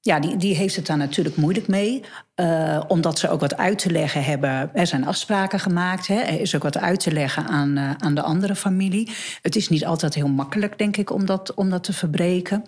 ja, 0.02 0.20
die, 0.20 0.38
die 0.38 0.56
heeft 0.56 0.76
het 0.76 0.86
daar 0.86 0.98
natuurlijk 0.98 1.36
moeilijk 1.36 1.68
mee. 1.68 2.04
eh, 2.36 2.84
omdat 2.88 3.20
ze 3.20 3.30
ook 3.30 3.40
wat 3.40 3.58
uit 3.58 3.78
te 3.78 3.92
leggen 3.92 4.24
hebben. 4.24 4.70
Er 4.74 4.88
zijn 4.88 5.06
afspraken 5.06 5.60
gemaakt. 5.60 6.08
Hè, 6.08 6.16
er 6.16 6.40
is 6.42 6.56
ook 6.56 6.64
wat 6.64 6.78
uit 6.78 7.00
te 7.00 7.12
leggen 7.12 7.48
aan, 7.48 7.78
eh, 7.78 7.92
aan 7.98 8.16
de 8.16 8.22
andere 8.22 8.56
familie. 8.56 9.12
Het 9.42 9.56
is 9.56 9.70
niet 9.70 9.86
altijd 9.86 10.14
heel 10.14 10.28
makkelijk, 10.28 10.78
denk 10.78 10.98
ik, 10.98 11.10
om 11.12 11.26
dat, 11.26 11.54
om 11.54 11.70
dat 11.70 11.84
te 11.84 11.94
verbreken. 11.94 12.66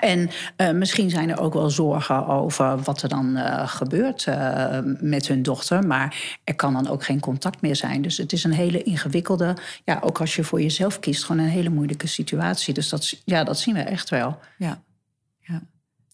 En 0.00 0.30
eh, 0.56 0.70
misschien 0.70 1.10
zijn 1.10 1.30
er 1.30 1.40
ook 1.40 1.54
wel 1.54 1.70
zorgen 1.70 2.26
over 2.26 2.78
wat 2.78 3.02
er 3.02 3.08
dan 3.08 3.36
eh, 3.36 3.68
gebeurt 3.68 4.26
eh, 4.26 4.78
met 5.00 5.28
hun 5.28 5.42
dochter. 5.42 5.86
Maar 5.86 6.38
er 6.44 6.54
kan 6.54 6.72
dan 6.72 6.88
ook 6.88 7.04
geen 7.04 7.20
contact 7.20 7.60
meer 7.60 7.76
zijn. 7.76 8.02
Dus 8.02 8.16
het 8.16 8.32
is 8.32 8.44
een 8.44 8.52
hele 8.52 8.82
ingewikkelde, 8.82 9.56
ja, 9.84 9.98
ook 10.02 10.20
als 10.20 10.36
je 10.36 10.44
voor 10.44 10.60
jezelf 10.60 11.00
kiest, 11.00 11.24
gewoon 11.24 11.42
een 11.42 11.50
hele 11.50 11.70
moeilijke 11.70 12.06
situatie. 12.06 12.74
Dus 12.74 12.88
dat, 12.88 13.20
ja, 13.24 13.44
dat 13.44 13.58
zien 13.58 13.74
we 13.74 13.80
echt 13.80 14.10
wel. 14.10 14.38
Ja. 14.58 14.82
ja. 15.40 15.62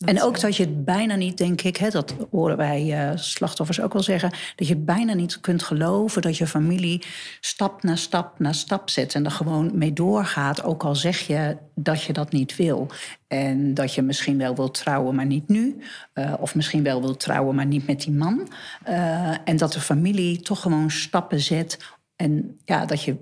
En 0.04 0.22
ook 0.22 0.40
dat 0.40 0.56
je 0.56 0.64
het 0.64 0.84
bijna 0.84 1.14
niet, 1.14 1.38
denk 1.38 1.62
ik, 1.62 1.76
hè, 1.76 1.88
dat 1.88 2.14
horen 2.30 2.56
wij 2.56 3.10
uh, 3.10 3.16
slachtoffers 3.16 3.80
ook 3.80 3.92
wel 3.92 4.02
zeggen, 4.02 4.32
dat 4.56 4.68
je 4.68 4.76
bijna 4.76 5.14
niet 5.14 5.40
kunt 5.40 5.62
geloven 5.62 6.22
dat 6.22 6.36
je 6.36 6.46
familie 6.46 7.02
stap 7.40 7.82
na 7.82 7.96
stap 7.96 8.38
na 8.38 8.52
stap 8.52 8.90
zet 8.90 9.14
en 9.14 9.24
er 9.24 9.30
gewoon 9.30 9.70
mee 9.74 9.92
doorgaat, 9.92 10.64
ook 10.64 10.84
al 10.84 10.94
zeg 10.94 11.18
je 11.18 11.56
dat 11.74 12.02
je 12.02 12.12
dat 12.12 12.32
niet 12.32 12.56
wil. 12.56 12.90
En 13.28 13.74
dat 13.74 13.94
je 13.94 14.02
misschien 14.02 14.38
wel 14.38 14.54
wilt 14.54 14.74
trouwen, 14.74 15.14
maar 15.14 15.26
niet 15.26 15.48
nu. 15.48 15.82
Uh, 16.14 16.34
of 16.40 16.54
misschien 16.54 16.82
wel 16.82 17.00
wilt 17.00 17.20
trouwen, 17.20 17.54
maar 17.54 17.66
niet 17.66 17.86
met 17.86 18.00
die 18.00 18.12
man. 18.12 18.48
Uh, 18.88 19.36
en 19.44 19.56
dat 19.56 19.72
de 19.72 19.80
familie 19.80 20.40
toch 20.40 20.60
gewoon 20.60 20.90
stappen 20.90 21.40
zet. 21.40 21.78
En 22.16 22.60
ja, 22.64 22.86
dat 22.86 23.02
je 23.02 23.16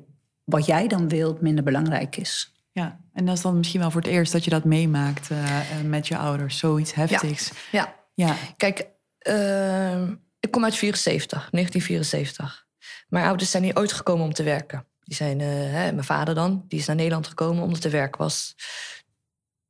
wat 0.44 0.66
jij 0.66 0.88
dan 0.88 1.08
wilt 1.08 1.40
minder 1.40 1.64
belangrijk 1.64 2.16
is. 2.16 2.52
Ja, 2.80 3.00
en 3.12 3.24
dat 3.24 3.36
is 3.36 3.42
dan 3.42 3.56
misschien 3.56 3.80
wel 3.80 3.90
voor 3.90 4.00
het 4.00 4.10
eerst 4.10 4.32
dat 4.32 4.44
je 4.44 4.50
dat 4.50 4.64
meemaakt 4.64 5.30
uh, 5.30 5.60
met 5.84 6.08
je 6.08 6.16
ouders. 6.16 6.58
Zoiets 6.58 6.94
heftigs. 6.94 7.50
Ja, 7.72 7.94
ja. 8.14 8.36
kijk, 8.56 8.86
uh, 9.28 10.02
ik 10.40 10.50
kom 10.50 10.64
uit 10.64 10.74
74, 10.74 11.48
1974. 11.50 12.66
Mijn 13.08 13.26
ouders 13.26 13.50
zijn 13.50 13.62
hier 13.62 13.76
ooit 13.76 13.92
gekomen 13.92 14.24
om 14.24 14.32
te 14.32 14.42
werken. 14.42 14.86
Die 15.00 15.14
zijn, 15.14 15.40
uh, 15.40 15.46
hè, 15.48 15.92
mijn 15.92 16.04
vader 16.04 16.34
dan, 16.34 16.64
die 16.68 16.78
is 16.78 16.86
naar 16.86 16.96
Nederland 16.96 17.26
gekomen 17.26 17.62
omdat 17.62 17.84
er 17.84 17.90
werk 17.90 18.16
was. 18.16 18.54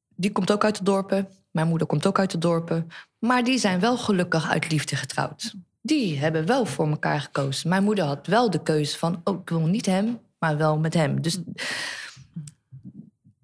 Die 0.08 0.32
komt 0.32 0.52
ook 0.52 0.64
uit 0.64 0.78
de 0.78 0.84
dorpen. 0.84 1.28
Mijn 1.50 1.68
moeder 1.68 1.86
komt 1.86 2.06
ook 2.06 2.18
uit 2.18 2.30
de 2.30 2.38
dorpen. 2.38 2.88
Maar 3.18 3.44
die 3.44 3.58
zijn 3.58 3.80
wel 3.80 3.96
gelukkig 3.96 4.50
uit 4.50 4.70
liefde 4.70 4.96
getrouwd. 4.96 5.54
Die 5.82 6.18
hebben 6.18 6.46
wel 6.46 6.66
voor 6.66 6.88
elkaar 6.88 7.20
gekozen. 7.20 7.68
Mijn 7.68 7.84
moeder 7.84 8.04
had 8.04 8.26
wel 8.26 8.50
de 8.50 8.62
keuze 8.62 8.98
van, 8.98 9.20
oh, 9.24 9.40
ik 9.40 9.48
wil 9.48 9.66
niet 9.66 9.86
hem, 9.86 10.20
maar 10.38 10.56
wel 10.56 10.78
met 10.78 10.94
hem. 10.94 11.22
Dus 11.22 11.38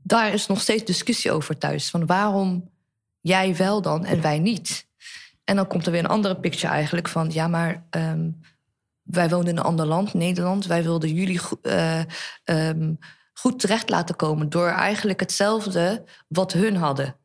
daar 0.07 0.33
is 0.33 0.47
nog 0.47 0.61
steeds 0.61 0.85
discussie 0.85 1.33
over 1.33 1.59
thuis. 1.59 1.91
Van 1.91 2.07
waarom 2.07 2.71
jij 3.21 3.57
wel 3.57 3.83
dan 3.83 4.05
en 4.05 4.21
wij 4.21 4.39
niet? 4.39 4.87
En 5.45 5.57
dan 5.57 5.67
komt 5.67 5.87
er 5.87 5.93
weer 5.93 6.05
een 6.05 6.11
andere 6.11 6.37
picture 6.37 6.73
eigenlijk 6.73 7.09
van... 7.09 7.31
ja, 7.33 7.49
maar 7.49 7.87
um, 7.91 8.41
wij 9.03 9.29
woonden 9.29 9.51
in 9.51 9.57
een 9.57 9.65
ander 9.65 9.87
land, 9.87 10.15
Nederland. 10.15 10.67
Wij 10.67 10.83
wilden 10.83 11.15
jullie 11.15 11.41
uh, 11.63 12.01
um, 12.45 12.99
goed 13.33 13.61
terecht 13.61 13.91
laten 13.91 14.17
komen... 14.17 14.49
door 14.49 14.69
eigenlijk 14.69 15.21
hetzelfde 15.21 16.05
wat 16.29 16.53
hun 16.53 16.77
hadden. 16.77 17.17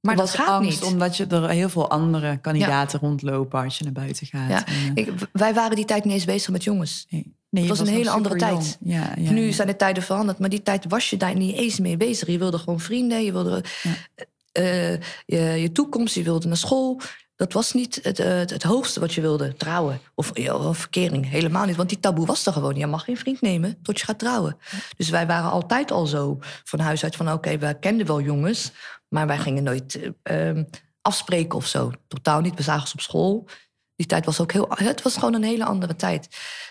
Maar 0.00 0.16
dat 0.16 0.30
gaat 0.30 0.48
angst, 0.48 0.80
niet. 0.82 0.92
Omdat 0.92 1.16
je 1.16 1.26
er 1.26 1.48
heel 1.48 1.68
veel 1.68 1.90
andere 1.90 2.36
kandidaten 2.40 3.00
rondlopen 3.00 3.62
als 3.62 3.78
je 3.78 3.84
naar 3.84 3.92
buiten 3.92 4.26
gaat. 4.26 4.48
Ja. 4.48 4.64
Ik, 4.94 5.12
wij 5.32 5.54
waren 5.54 5.76
die 5.76 5.84
tijd 5.84 6.04
niet 6.04 6.14
eens 6.14 6.24
bezig 6.24 6.50
met 6.50 6.64
jongens. 6.64 7.06
Nee. 7.10 7.36
Nee, 7.52 7.68
het 7.68 7.78
was, 7.78 7.88
een 7.88 7.94
hele 7.94 8.10
andere 8.10 8.36
tijd. 8.36 8.78
Ja, 8.80 9.14
ja, 9.18 9.30
nu 9.30 9.52
zijn 9.52 9.68
de 9.68 9.76
tijden 9.76 10.02
veranderd, 10.02 10.38
maar 10.38 10.48
die 10.48 10.62
tijd 10.62 10.84
was 10.88 11.10
je 11.10 11.16
daar 11.16 11.36
niet 11.36 11.56
eens 11.56 11.78
mee 11.78 11.96
bezig. 11.96 12.28
Je 12.28 12.38
wilde 12.38 12.58
gewoon 12.58 12.80
vrienden, 12.80 13.24
je 13.24 13.32
wilde 13.32 13.64
uh, 14.58 14.92
je, 15.26 15.40
je, 15.60 15.72
toekomst, 15.72 16.14
je 16.14 16.22
wilde 16.22 16.46
naar 16.46 16.56
school. 16.56 17.00
Dat 17.36 17.52
was 17.52 17.72
niet 17.72 18.00
het, 18.02 18.18
het, 18.18 18.50
het 18.50 18.62
hoogste 18.62 19.00
wat 19.00 19.14
je 19.14 19.20
wilde, 19.20 19.56
trouwen. 19.56 20.00
Of, 20.14 20.30
ja, 20.38 20.72
verkering, 20.72 21.28
helemaal 21.30 21.64
niet. 21.64 21.76
Want 21.76 21.88
die 21.88 22.00
taboe 22.00 22.26
was 22.26 22.46
er 22.46 22.52
gewoon. 22.52 22.74
Je 22.74 22.86
mag 22.86 23.04
geen 23.04 23.16
vriend 23.16 23.40
nemen 23.40 23.78
tot 23.82 23.98
je 23.98 24.04
gaat 24.04 24.18
trouwen. 24.18 24.56
Dus 24.96 25.10
wij 25.10 25.26
waren 25.26 25.50
altijd 25.50 25.90
al 25.90 26.06
zo 26.06 26.38
van 26.64 26.78
huis 26.78 27.04
uit 27.04 27.16
van... 27.16 27.26
oké, 27.26 27.36
okay, 27.36 27.58
we 27.58 27.78
kenden 27.78 28.06
wel 28.06 28.20
jongens, 28.20 28.72
maar 29.08 29.26
wij 29.26 29.38
gingen 29.38 29.62
nooit 29.62 30.10
uh, 30.30 30.60
afspreken 31.02 31.58
of 31.58 31.66
zo. 31.66 31.92
Totaal 32.08 32.40
niet, 32.40 32.54
we 32.54 32.62
zagen 32.62 32.88
ze 32.88 32.94
op 32.94 33.00
school. 33.00 33.48
Die 34.02 34.10
tijd 34.10 34.24
was 34.24 34.40
ook 34.40 34.52
heel... 34.52 34.68
Het 34.74 35.02
was 35.02 35.14
gewoon 35.14 35.34
een 35.34 35.42
hele 35.42 35.64
andere 35.64 35.96
tijd. 35.96 36.28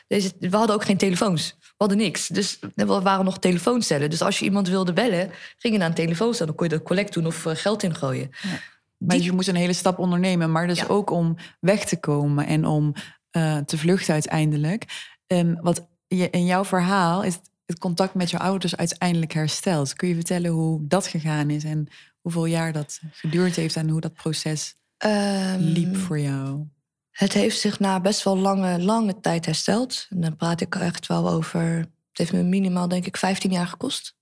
Deze, 0.08 0.32
we 0.40 0.58
hadden 0.58 0.76
ook 0.76 0.84
geen 0.84 0.98
telefoons. 0.98 1.56
We 1.60 1.74
hadden 1.78 1.98
niks. 1.98 2.28
Dus 2.28 2.60
er 2.76 2.86
waren 2.86 3.26
nog 3.26 3.40
telefooncellen. 3.40 4.10
Dus 4.10 4.22
als 4.22 4.40
je 4.40 4.46
iemand 4.46 4.68
wilde 4.68 4.94
bellen, 4.94 5.32
ging 5.58 5.74
je 5.74 5.80
naar 5.80 5.90
een 5.90 5.96
telefooncel. 5.96 6.46
Dan 6.46 6.56
kon 6.56 6.68
je 6.70 6.78
de 6.78 6.82
collect 6.82 7.14
doen 7.14 7.26
of 7.26 7.46
eh, 7.46 7.56
geld 7.56 7.84
ingooien. 7.84 8.30
Ja. 8.42 8.50
Maar 8.98 9.18
je 9.18 9.32
moest 9.32 9.48
een 9.48 9.56
hele 9.56 9.74
stap 9.74 10.00
ondernemen. 10.00 10.52
Maar 10.52 10.68
dus 10.68 10.88
ook 10.88 11.10
om 11.10 11.36
weg 11.60 11.86
te 11.86 12.00
komen 12.00 12.46
en 12.48 12.66
om 12.66 12.94
uh, 13.32 13.58
te 13.58 13.78
vluchten 13.78 14.14
uiteindelijk. 14.14 15.12
Um, 15.28 15.58
wat 15.62 15.88
je, 16.08 16.30
in 16.30 16.46
jouw 16.46 16.66
verhaal 16.66 17.24
is 17.24 17.40
het 17.66 17.80
contact 17.80 18.14
met 18.14 18.30
je 18.30 18.40
ouders 18.40 18.76
uiteindelijk 18.76 19.34
hersteld. 19.34 19.94
Kun 19.94 20.08
je 20.08 20.16
vertellen 20.16 20.52
hoe 20.52 20.88
dat 20.88 21.08
gegaan 21.08 21.50
is 21.50 21.64
en 21.64 21.88
hoeveel 22.22 22.46
jaar 22.46 22.74
dat 22.74 23.00
geduurd 23.12 23.56
heeft 23.56 23.76
en 23.76 23.90
hoe 23.90 24.02
dat 24.02 24.14
proces 24.14 24.76
um, 25.06 25.58
liep 25.58 25.96
voor 25.98 26.20
jou? 26.20 26.66
Het 27.12 27.34
heeft 27.34 27.60
zich 27.60 27.80
na 27.80 28.00
best 28.00 28.24
wel 28.24 28.38
lange, 28.38 28.80
lange 28.80 29.20
tijd 29.20 29.46
hersteld. 29.46 30.06
En 30.10 30.22
dan 30.22 30.36
praat 30.36 30.62
ik 30.62 30.75
echt 30.75 31.08
wel 31.08 31.30
over. 31.30 31.62
Het 31.70 32.18
heeft 32.18 32.34
me 32.34 32.44
minimaal, 32.44 32.88
denk 32.88 33.06
ik, 33.06 33.18
15 33.18 33.51
jaar 33.51 33.68
gekost. 33.68 34.15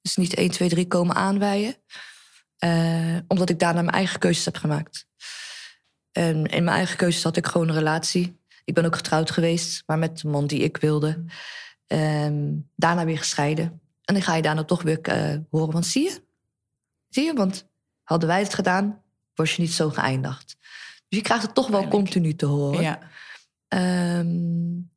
Dus 0.00 0.16
niet 0.16 0.34
1, 0.34 0.50
2, 0.50 0.68
3 0.68 0.86
komen 0.86 1.14
aanwijden. 1.14 1.76
Uh, 2.64 3.18
omdat 3.28 3.50
ik 3.50 3.58
daarna 3.58 3.82
mijn 3.82 3.96
eigen 3.96 4.18
keuzes 4.18 4.44
heb 4.44 4.56
gemaakt. 4.56 5.06
En 6.12 6.46
in 6.46 6.64
mijn 6.64 6.76
eigen 6.76 6.96
keuzes 6.96 7.22
had 7.22 7.36
ik 7.36 7.46
gewoon 7.46 7.68
een 7.68 7.74
relatie. 7.74 8.40
Ik 8.64 8.74
ben 8.74 8.84
ook 8.84 8.96
getrouwd 8.96 9.30
geweest, 9.30 9.82
maar 9.86 9.98
met 9.98 10.18
de 10.18 10.28
man 10.28 10.46
die 10.46 10.60
ik 10.60 10.76
wilde. 10.76 11.24
Um, 11.86 12.70
daarna 12.76 13.04
weer 13.04 13.18
gescheiden. 13.18 13.64
En 14.04 14.14
dan 14.14 14.22
ga 14.22 14.34
je 14.34 14.42
daarna 14.42 14.64
toch 14.64 14.82
weer 14.82 14.98
uh, 15.08 15.36
horen, 15.50 15.72
want 15.72 15.86
zie 15.86 16.02
je? 16.02 16.22
Zie 17.08 17.24
je, 17.24 17.34
want 17.34 17.68
hadden 18.02 18.28
wij 18.28 18.40
het 18.40 18.54
gedaan, 18.54 19.02
was 19.34 19.56
je 19.56 19.62
niet 19.62 19.72
zo 19.72 19.90
geëindigd. 19.90 20.56
Dus 21.12 21.20
je 21.20 21.26
krijgt 21.26 21.46
het 21.46 21.54
toch 21.54 21.68
wel 21.68 21.88
continu 21.88 22.34
te 22.34 22.46
horen. 22.46 22.82
Ja. 22.82 22.98
Um, 24.18 24.90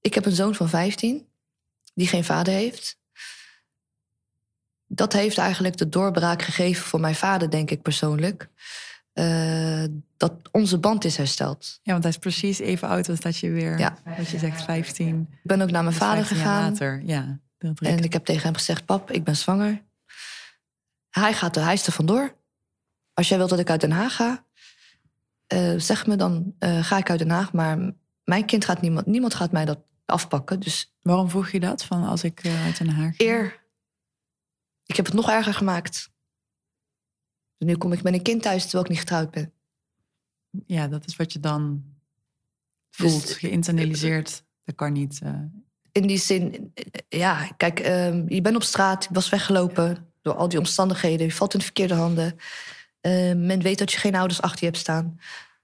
ik 0.00 0.14
heb 0.14 0.26
een 0.26 0.32
zoon 0.32 0.54
van 0.54 0.68
15 0.68 1.26
die 1.94 2.06
geen 2.06 2.24
vader 2.24 2.54
heeft. 2.54 2.98
Dat 4.86 5.12
heeft 5.12 5.38
eigenlijk 5.38 5.76
de 5.76 5.88
doorbraak 5.88 6.42
gegeven 6.42 6.84
voor 6.84 7.00
mijn 7.00 7.14
vader, 7.14 7.50
denk 7.50 7.70
ik 7.70 7.82
persoonlijk. 7.82 8.48
Uh, 9.14 9.84
dat 10.16 10.32
onze 10.52 10.78
band 10.78 11.04
is 11.04 11.16
hersteld. 11.16 11.80
Ja, 11.82 11.92
want 11.92 12.04
hij 12.04 12.12
is 12.12 12.18
precies 12.18 12.58
even 12.58 12.88
oud 12.88 13.08
als 13.08 13.20
dat 13.20 13.38
je 13.38 13.50
weer, 13.50 13.78
ja. 13.78 13.98
als 14.18 14.30
je 14.30 14.38
zegt 14.38 14.62
15. 14.62 15.28
Ik 15.30 15.38
ben 15.42 15.62
ook 15.62 15.70
naar 15.70 15.84
mijn 15.84 15.96
vader 15.96 16.24
gegaan. 16.24 16.70
Later. 16.70 17.02
Ja, 17.04 17.40
en 17.58 18.04
ik 18.04 18.12
heb 18.12 18.24
tegen 18.24 18.42
hem 18.42 18.54
gezegd, 18.54 18.84
pap, 18.84 19.10
ik 19.10 19.24
ben 19.24 19.36
zwanger. 19.36 19.82
Hij, 21.10 21.32
gaat, 21.32 21.54
hij 21.54 21.74
is 21.74 21.86
er 21.86 21.92
vandoor. 21.92 22.34
Als 23.12 23.28
jij 23.28 23.38
wilt 23.38 23.50
dat 23.50 23.58
ik 23.58 23.70
uit 23.70 23.80
Den 23.80 23.90
Haag 23.90 24.14
ga, 24.14 24.44
uh, 25.54 25.80
zeg 25.80 26.06
me 26.06 26.16
dan 26.16 26.54
uh, 26.58 26.84
ga 26.84 26.98
ik 26.98 27.10
uit 27.10 27.18
Den 27.18 27.30
Haag, 27.30 27.52
maar 27.52 27.94
mijn 28.24 28.46
kind 28.46 28.64
gaat 28.64 28.80
niemand, 28.80 29.06
niemand 29.06 29.34
gaat 29.34 29.52
mij 29.52 29.64
dat 29.64 29.78
afpakken. 30.04 30.60
Dus 30.60 30.94
waarom 31.02 31.30
vroeg 31.30 31.50
je 31.50 31.60
dat 31.60 31.84
van 31.84 32.04
als 32.04 32.24
ik 32.24 32.44
uh, 32.44 32.64
uit 32.64 32.78
Den 32.78 32.88
Haag? 32.88 33.18
Eer. 33.18 33.62
Ik 34.86 34.96
heb 34.96 35.04
het 35.04 35.14
nog 35.14 35.30
erger 35.30 35.54
gemaakt. 35.54 36.12
Dus 37.56 37.68
nu 37.68 37.76
kom 37.76 37.92
ik 37.92 38.02
met 38.02 38.14
een 38.14 38.22
kind 38.22 38.42
thuis 38.42 38.62
terwijl 38.62 38.84
ik 38.84 38.90
niet 38.90 38.98
getrouwd 38.98 39.30
ben. 39.30 39.52
Ja, 40.66 40.88
dat 40.88 41.06
is 41.06 41.16
wat 41.16 41.32
je 41.32 41.40
dan 41.40 41.84
dus 42.90 43.10
voelt, 43.10 43.26
dus, 43.26 43.36
geïnternaliseerd. 43.36 44.44
Dat 44.64 44.74
kan 44.74 44.92
niet. 44.92 45.20
In 45.92 46.06
die 46.06 46.18
zin, 46.18 46.72
ja, 47.08 47.46
kijk, 47.56 47.80
ehm, 47.80 48.24
je 48.28 48.40
bent 48.40 48.56
op 48.56 48.62
straat, 48.62 49.04
ik 49.04 49.10
was 49.12 49.28
weggelopen 49.28 50.12
door 50.22 50.34
al 50.34 50.48
die 50.48 50.58
omstandigheden. 50.58 51.26
Je 51.26 51.32
valt 51.32 51.52
in 51.52 51.58
de 51.58 51.64
verkeerde 51.64 51.94
handen. 51.94 52.36
Uh, 53.06 53.34
men 53.34 53.62
weet 53.62 53.78
dat 53.78 53.92
je 53.92 53.98
geen 53.98 54.14
ouders 54.14 54.40
achter 54.42 54.60
je 54.60 54.66
hebt 54.66 54.78
staan. 54.78 55.20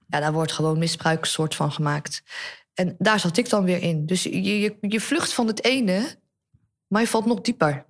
Ja, 0.07 0.19
daar 0.19 0.33
wordt 0.33 0.51
gewoon 0.51 0.77
misbruik 0.77 1.25
soort 1.25 1.55
van 1.55 1.71
gemaakt. 1.71 2.23
En 2.73 2.95
daar 2.97 3.19
zat 3.19 3.37
ik 3.37 3.49
dan 3.49 3.63
weer 3.63 3.81
in. 3.81 4.05
Dus 4.05 4.23
je, 4.23 4.59
je, 4.59 4.75
je 4.81 4.99
vlucht 4.99 5.33
van 5.33 5.47
het 5.47 5.63
ene, 5.63 6.15
maar 6.87 7.01
je 7.01 7.07
valt 7.07 7.25
nog 7.25 7.41
dieper. 7.41 7.85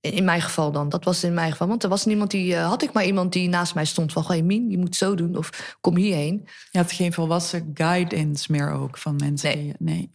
In 0.00 0.24
mijn 0.24 0.42
geval 0.42 0.72
dan. 0.72 0.88
Dat 0.88 1.04
was 1.04 1.24
in 1.24 1.34
mijn 1.34 1.50
geval. 1.50 1.68
Want 1.68 1.82
er 1.82 1.88
was 1.88 2.04
niemand 2.04 2.30
die. 2.30 2.52
Uh, 2.52 2.68
had 2.68 2.82
ik 2.82 2.92
maar 2.92 3.04
iemand 3.04 3.32
die 3.32 3.48
naast 3.48 3.74
mij 3.74 3.84
stond 3.84 4.12
van. 4.12 4.24
Hey 4.26 4.42
Mien, 4.42 4.70
je 4.70 4.78
moet 4.78 4.96
zo 4.96 5.14
doen. 5.14 5.36
Of 5.36 5.76
kom 5.80 5.96
hierheen. 5.96 6.48
Je 6.70 6.78
had 6.78 6.92
geen 6.92 7.12
volwassen 7.12 7.70
guidance 7.74 8.52
meer 8.52 8.70
ook 8.70 8.98
van 8.98 9.16
mensen. 9.16 9.56
Nee. 9.56 9.64
Die, 9.64 9.74
nee. 9.78 10.10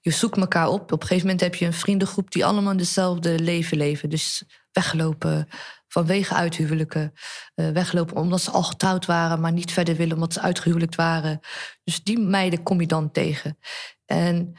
Je 0.00 0.10
zoekt 0.10 0.36
elkaar 0.36 0.68
op. 0.68 0.92
Op 0.92 1.00
een 1.00 1.06
gegeven 1.06 1.24
moment 1.24 1.40
heb 1.40 1.54
je 1.54 1.66
een 1.66 1.72
vriendengroep 1.72 2.30
die 2.30 2.44
allemaal 2.44 2.76
hetzelfde 2.76 3.38
leven 3.38 3.76
leven. 3.76 4.10
Dus 4.10 4.44
weggelopen, 4.72 5.48
vanwege 5.92 6.34
uithuwelijken. 6.34 7.12
Uh, 7.54 7.70
weglopen 7.70 8.16
omdat 8.16 8.40
ze 8.40 8.50
al 8.50 8.62
getrouwd 8.62 9.06
waren, 9.06 9.40
maar 9.40 9.52
niet 9.52 9.72
verder 9.72 9.96
willen 9.96 10.14
omdat 10.14 10.32
ze 10.32 10.40
uitgehuwelijkt 10.40 10.94
waren. 10.94 11.40
Dus 11.84 12.02
die 12.02 12.18
meiden 12.18 12.62
kom 12.62 12.80
je 12.80 12.86
dan 12.86 13.10
tegen. 13.10 13.58
En 14.06 14.54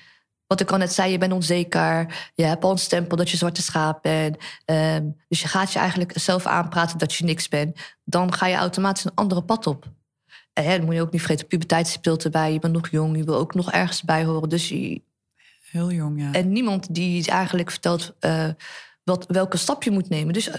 wat 0.47 0.61
ik 0.61 0.71
al 0.71 0.77
net 0.77 0.93
zei, 0.93 1.11
je 1.11 1.17
bent 1.17 1.33
onzeker. 1.33 2.29
Je 2.33 2.43
hebt 2.43 2.63
al 2.63 2.71
een 2.71 2.77
stempel 2.77 3.17
dat 3.17 3.29
je 3.29 3.37
zwarte 3.37 3.61
schaap 3.61 4.01
bent. 4.01 4.37
Uh, 4.65 4.97
dus 5.27 5.41
je 5.41 5.47
gaat 5.47 5.73
je 5.73 5.79
eigenlijk 5.79 6.11
zelf 6.15 6.45
aanpraten 6.45 6.97
dat 6.97 7.13
je 7.13 7.23
niks 7.23 7.47
bent. 7.47 7.79
Dan 8.03 8.33
ga 8.33 8.47
je 8.47 8.55
automatisch 8.55 9.03
een 9.03 9.15
andere 9.15 9.43
pad 9.43 9.67
op. 9.67 9.85
En 10.53 10.77
dan 10.77 10.85
moet 10.85 10.95
je 10.95 11.01
ook 11.01 11.11
niet 11.11 11.21
vergeten, 11.21 11.47
puberteit 11.47 11.87
speelt 11.87 12.23
erbij. 12.23 12.53
Je 12.53 12.59
bent 12.59 12.73
nog 12.73 12.89
jong, 12.89 13.17
je 13.17 13.23
wil 13.23 13.35
ook 13.35 13.53
nog 13.53 13.71
ergens 13.71 14.01
bij 14.01 14.25
horen. 14.25 14.49
Dus 14.49 14.69
je... 14.69 15.01
Heel 15.69 15.91
jong, 15.91 16.21
ja. 16.21 16.31
En 16.31 16.51
niemand 16.51 16.95
die 16.95 17.27
eigenlijk 17.27 17.71
vertelt 17.71 18.15
uh, 18.19 18.47
wat, 19.03 19.25
welke 19.27 19.57
stap 19.57 19.83
je 19.83 19.91
moet 19.91 20.09
nemen. 20.09 20.33
Dus 20.33 20.49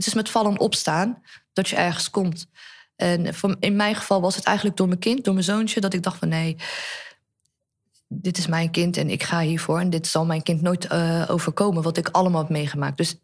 het 0.00 0.08
is 0.08 0.14
met 0.14 0.30
vallen 0.30 0.50
en 0.50 0.60
opstaan 0.60 1.22
dat 1.52 1.68
je 1.68 1.76
ergens 1.76 2.10
komt. 2.10 2.46
En 2.96 3.34
in 3.60 3.76
mijn 3.76 3.94
geval 3.94 4.20
was 4.20 4.36
het 4.36 4.44
eigenlijk 4.44 4.76
door 4.76 4.88
mijn 4.88 4.98
kind, 4.98 5.24
door 5.24 5.34
mijn 5.34 5.44
zoontje, 5.46 5.80
dat 5.80 5.94
ik 5.94 6.02
dacht 6.02 6.18
van 6.18 6.28
nee, 6.28 6.56
dit 8.08 8.38
is 8.38 8.46
mijn 8.46 8.70
kind 8.70 8.96
en 8.96 9.10
ik 9.10 9.22
ga 9.22 9.40
hiervoor. 9.40 9.80
En 9.80 9.90
dit 9.90 10.06
zal 10.06 10.26
mijn 10.26 10.42
kind 10.42 10.62
nooit 10.62 10.92
uh, 10.92 11.24
overkomen, 11.28 11.82
wat 11.82 11.96
ik 11.96 12.08
allemaal 12.08 12.40
heb 12.40 12.50
meegemaakt. 12.50 12.96
Dus 12.96 13.16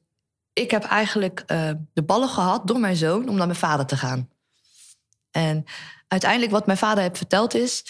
ik 0.53 0.71
heb 0.71 0.85
eigenlijk 0.85 1.45
uh, 1.47 1.71
de 1.93 2.03
ballen 2.03 2.29
gehad 2.29 2.67
door 2.67 2.81
mijn 2.81 2.97
zoon 2.97 3.29
om 3.29 3.37
naar 3.37 3.47
mijn 3.47 3.59
vader 3.59 3.87
te 3.87 3.97
gaan. 3.97 4.31
En 5.31 5.65
uiteindelijk 6.09 6.53
wat 6.53 6.67
mijn 6.67 6.79
vader 6.79 7.03
heeft 7.03 7.17
verteld 7.17 7.55
is... 7.55 7.85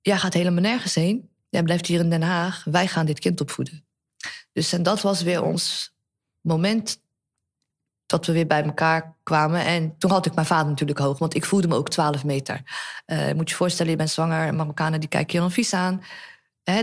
jij 0.00 0.18
gaat 0.18 0.34
helemaal 0.34 0.62
nergens 0.62 0.94
heen. 0.94 1.30
Jij 1.48 1.62
blijft 1.62 1.86
hier 1.86 2.00
in 2.00 2.10
Den 2.10 2.22
Haag. 2.22 2.64
Wij 2.64 2.86
gaan 2.86 3.06
dit 3.06 3.18
kind 3.18 3.40
opvoeden. 3.40 3.84
Dus 4.52 4.72
en 4.72 4.82
dat 4.82 5.00
was 5.00 5.22
weer 5.22 5.42
ons 5.42 5.94
moment 6.40 7.00
dat 8.12 8.26
we 8.26 8.32
weer 8.32 8.46
bij 8.46 8.62
elkaar 8.62 9.14
kwamen. 9.22 9.64
En 9.64 9.94
toen 9.98 10.10
had 10.10 10.26
ik 10.26 10.34
mijn 10.34 10.46
vader 10.46 10.68
natuurlijk 10.68 10.98
hoog, 10.98 11.18
want 11.18 11.34
ik 11.34 11.44
voelde 11.44 11.68
me 11.68 11.74
ook 11.74 11.88
12 11.88 12.24
meter. 12.24 12.62
Uh, 13.06 13.32
moet 13.32 13.50
je 13.50 13.56
voorstellen, 13.56 13.90
je 13.90 13.98
bent 13.98 14.10
zwanger, 14.10 14.54
Marokkanen 14.54 15.00
die 15.00 15.08
kijken 15.08 15.34
je 15.34 15.40
dan 15.40 15.50
vies 15.50 15.72
aan. 15.74 16.02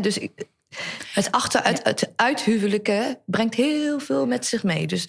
dus 0.02 0.18
ik, 0.18 0.32
het, 1.14 1.32
achter, 1.32 1.64
het, 1.64 2.12
uithuwelijken 2.16 3.20
brengt 3.26 3.56
heel 3.56 4.00
veel 4.00 4.26
met 4.26 4.46
zich 4.46 4.64
mee. 4.64 4.88
Dus 4.88 5.08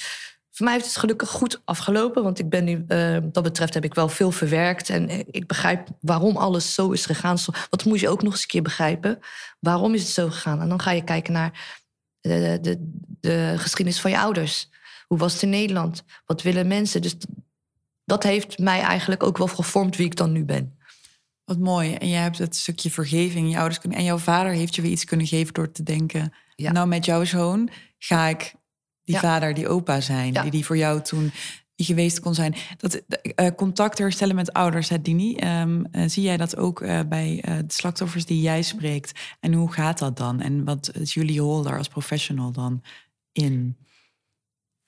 voor 0.51 0.65
mij 0.65 0.75
heeft 0.75 0.87
het 0.87 0.97
gelukkig 0.97 1.29
goed 1.29 1.61
afgelopen. 1.65 2.23
Want 2.23 2.39
ik 2.39 2.49
ben 2.49 2.65
nu, 2.65 2.85
uh, 2.89 3.17
dat 3.23 3.43
betreft 3.43 3.75
heb 3.75 3.85
ik 3.85 3.95
wel 3.95 4.09
veel 4.09 4.31
verwerkt. 4.31 4.89
En 4.89 5.11
ik 5.31 5.47
begrijp 5.47 5.89
waarom 6.01 6.37
alles 6.37 6.75
zo 6.75 6.91
is 6.91 7.07
gegaan. 7.07 7.37
Wat 7.71 7.85
moet 7.85 8.01
je 8.01 8.09
ook 8.09 8.23
nog 8.23 8.33
eens 8.33 8.43
een 8.43 8.49
keer 8.49 8.63
begrijpen. 8.63 9.19
Waarom 9.61 9.95
is 9.95 10.03
het 10.03 10.11
zo 10.11 10.29
gegaan? 10.29 10.61
En 10.61 10.69
dan 10.69 10.81
ga 10.81 10.91
je 10.91 11.05
kijken 11.05 11.33
naar 11.33 11.79
de, 12.21 12.79
de 13.21 13.55
geschiedenis 13.57 14.01
van 14.01 14.11
je 14.11 14.19
ouders. 14.19 14.69
Hoe 15.11 15.19
was 15.19 15.33
het 15.33 15.43
in 15.43 15.51
Nederland? 15.51 16.05
Wat 16.27 16.43
willen 16.43 16.67
mensen? 16.67 17.03
Dus 17.03 17.17
dat 18.05 18.23
heeft 18.23 18.59
mij 18.59 18.81
eigenlijk 18.81 19.23
ook 19.23 19.39
wel 19.39 19.47
gevormd 19.47 19.97
wie 19.97 20.07
ik 20.07 20.17
dan 20.17 20.33
nu 20.33 20.45
ben. 20.45 20.79
Wat 21.45 21.59
mooi. 21.59 21.95
En 21.95 22.09
jij 22.09 22.21
hebt 22.21 22.39
het 22.39 22.57
stukje 22.57 22.91
vergeving. 22.91 23.51
Je 23.51 23.57
ouders 23.57 23.79
kunnen, 23.79 23.99
en 23.99 24.05
jouw 24.05 24.19
vader 24.19 24.53
heeft 24.53 24.75
je 24.75 24.83
weer 24.83 24.91
iets 24.91 25.05
kunnen 25.05 25.27
geven 25.27 25.55
door 25.55 25.73
te 25.73 25.83
denken. 25.83 26.33
Nou, 26.57 26.89
met 26.89 27.05
jouw 27.05 27.25
zoon 27.25 27.71
ga 27.99 28.27
ik 28.27 28.55
die 29.03 29.17
vader, 29.19 29.55
die 29.55 29.69
opa 29.69 30.01
zijn. 30.01 30.33
Die 30.33 30.51
die 30.51 30.65
voor 30.65 30.77
jou 30.77 31.03
toen 31.03 31.33
geweest 31.77 32.21
kon 32.21 32.35
zijn. 32.35 32.55
Dat 32.77 33.03
uh, 33.41 33.47
contact 33.57 33.99
herstellen 33.99 34.35
met 34.35 34.53
ouders, 34.53 34.89
hè, 34.89 35.03
Dini. 35.03 35.37
Um, 35.37 35.87
zie 36.07 36.23
jij 36.23 36.37
dat 36.37 36.57
ook 36.57 36.81
uh, 36.81 37.01
bij 37.09 37.41
de 37.45 37.73
slachtoffers 37.73 38.25
die 38.25 38.41
jij 38.41 38.63
spreekt? 38.63 39.21
En 39.41 39.53
hoe 39.53 39.73
gaat 39.73 39.99
dat 39.99 40.17
dan? 40.17 40.41
En 40.41 40.65
wat 40.65 40.91
is 40.95 41.15
jullie 41.15 41.41
rol 41.41 41.63
daar 41.63 41.79
als 41.79 41.89
professional 41.89 42.53
dan 42.53 42.83
in? 43.33 43.77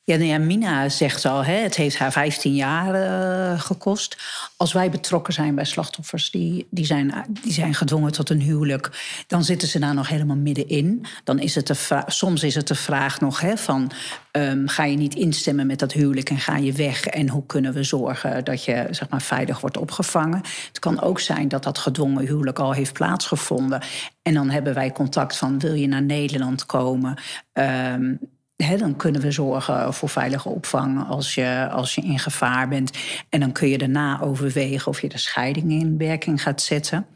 Ja, 0.04 0.16
nou 0.16 0.38
Mina 0.38 0.88
zegt 0.88 1.24
al, 1.24 1.44
hè, 1.44 1.54
het 1.54 1.76
heeft 1.76 1.98
haar 1.98 2.12
15 2.12 2.54
jaar 2.54 2.94
uh, 2.94 3.60
gekost. 3.60 4.16
Als 4.56 4.72
wij 4.72 4.90
betrokken 4.90 5.32
zijn 5.32 5.54
bij 5.54 5.64
slachtoffers 5.64 6.30
die, 6.30 6.66
die, 6.70 6.84
zijn, 6.84 7.26
die 7.42 7.52
zijn 7.52 7.74
gedwongen 7.74 8.12
tot 8.12 8.30
een 8.30 8.40
huwelijk, 8.40 8.90
dan 9.26 9.44
zitten 9.44 9.68
ze 9.68 9.78
daar 9.78 9.94
nog 9.94 10.08
helemaal 10.08 10.36
middenin. 10.36 11.06
Dan 11.24 11.38
is 11.38 11.54
het 11.54 11.66
de 11.66 12.02
soms 12.06 12.42
is 12.42 12.54
het 12.54 12.68
de 12.68 12.74
vraag 12.74 13.20
nog 13.20 13.40
hè, 13.40 13.56
van 13.56 13.90
um, 14.32 14.68
ga 14.68 14.84
je 14.84 14.96
niet 14.96 15.14
instemmen 15.14 15.66
met 15.66 15.78
dat 15.78 15.92
huwelijk 15.92 16.30
en 16.30 16.38
ga 16.38 16.56
je 16.56 16.72
weg? 16.72 17.06
En 17.06 17.28
hoe 17.28 17.46
kunnen 17.46 17.72
we 17.72 17.82
zorgen 17.82 18.44
dat 18.44 18.64
je 18.64 18.86
zeg 18.90 19.08
maar, 19.08 19.22
veilig 19.22 19.60
wordt 19.60 19.76
opgevangen? 19.76 20.40
Het 20.68 20.78
kan 20.78 21.00
ook 21.00 21.20
zijn 21.20 21.48
dat 21.48 21.62
dat 21.62 21.78
gedwongen 21.78 22.26
huwelijk 22.26 22.58
al 22.58 22.72
heeft 22.72 22.92
plaatsgevonden. 22.92 23.82
En 24.22 24.34
dan 24.34 24.50
hebben 24.50 24.74
wij 24.74 24.92
contact 24.92 25.36
van 25.36 25.58
wil 25.58 25.74
je 25.74 25.86
naar 25.86 26.02
Nederland 26.02 26.66
komen? 26.66 27.18
Um, 27.52 28.18
dan 28.56 28.96
kunnen 28.96 29.20
we 29.20 29.30
zorgen 29.30 29.94
voor 29.94 30.08
veilige 30.08 30.48
opvang 30.48 31.08
als 31.08 31.34
je, 31.34 31.68
als 31.70 31.94
je 31.94 32.00
in 32.00 32.18
gevaar 32.18 32.68
bent. 32.68 32.98
En 33.28 33.40
dan 33.40 33.52
kun 33.52 33.68
je 33.68 33.78
daarna 33.78 34.20
overwegen 34.20 34.88
of 34.88 35.00
je 35.00 35.08
de 35.08 35.18
scheiding 35.18 35.70
in 35.70 35.98
werking 35.98 36.42
gaat 36.42 36.62
zetten. 36.62 37.06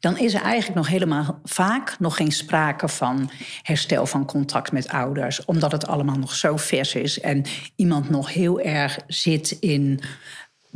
Dan 0.00 0.18
is 0.18 0.34
er 0.34 0.42
eigenlijk 0.42 0.74
nog 0.74 0.88
helemaal 0.88 1.40
vaak 1.44 1.96
nog 1.98 2.16
geen 2.16 2.32
sprake 2.32 2.88
van 2.88 3.30
herstel 3.62 4.06
van 4.06 4.26
contact 4.26 4.72
met 4.72 4.88
ouders, 4.88 5.44
omdat 5.44 5.72
het 5.72 5.86
allemaal 5.86 6.18
nog 6.18 6.34
zo 6.34 6.56
vers 6.56 6.94
is 6.94 7.20
en 7.20 7.44
iemand 7.76 8.10
nog 8.10 8.32
heel 8.32 8.60
erg 8.60 8.98
zit 9.06 9.50
in 9.50 10.00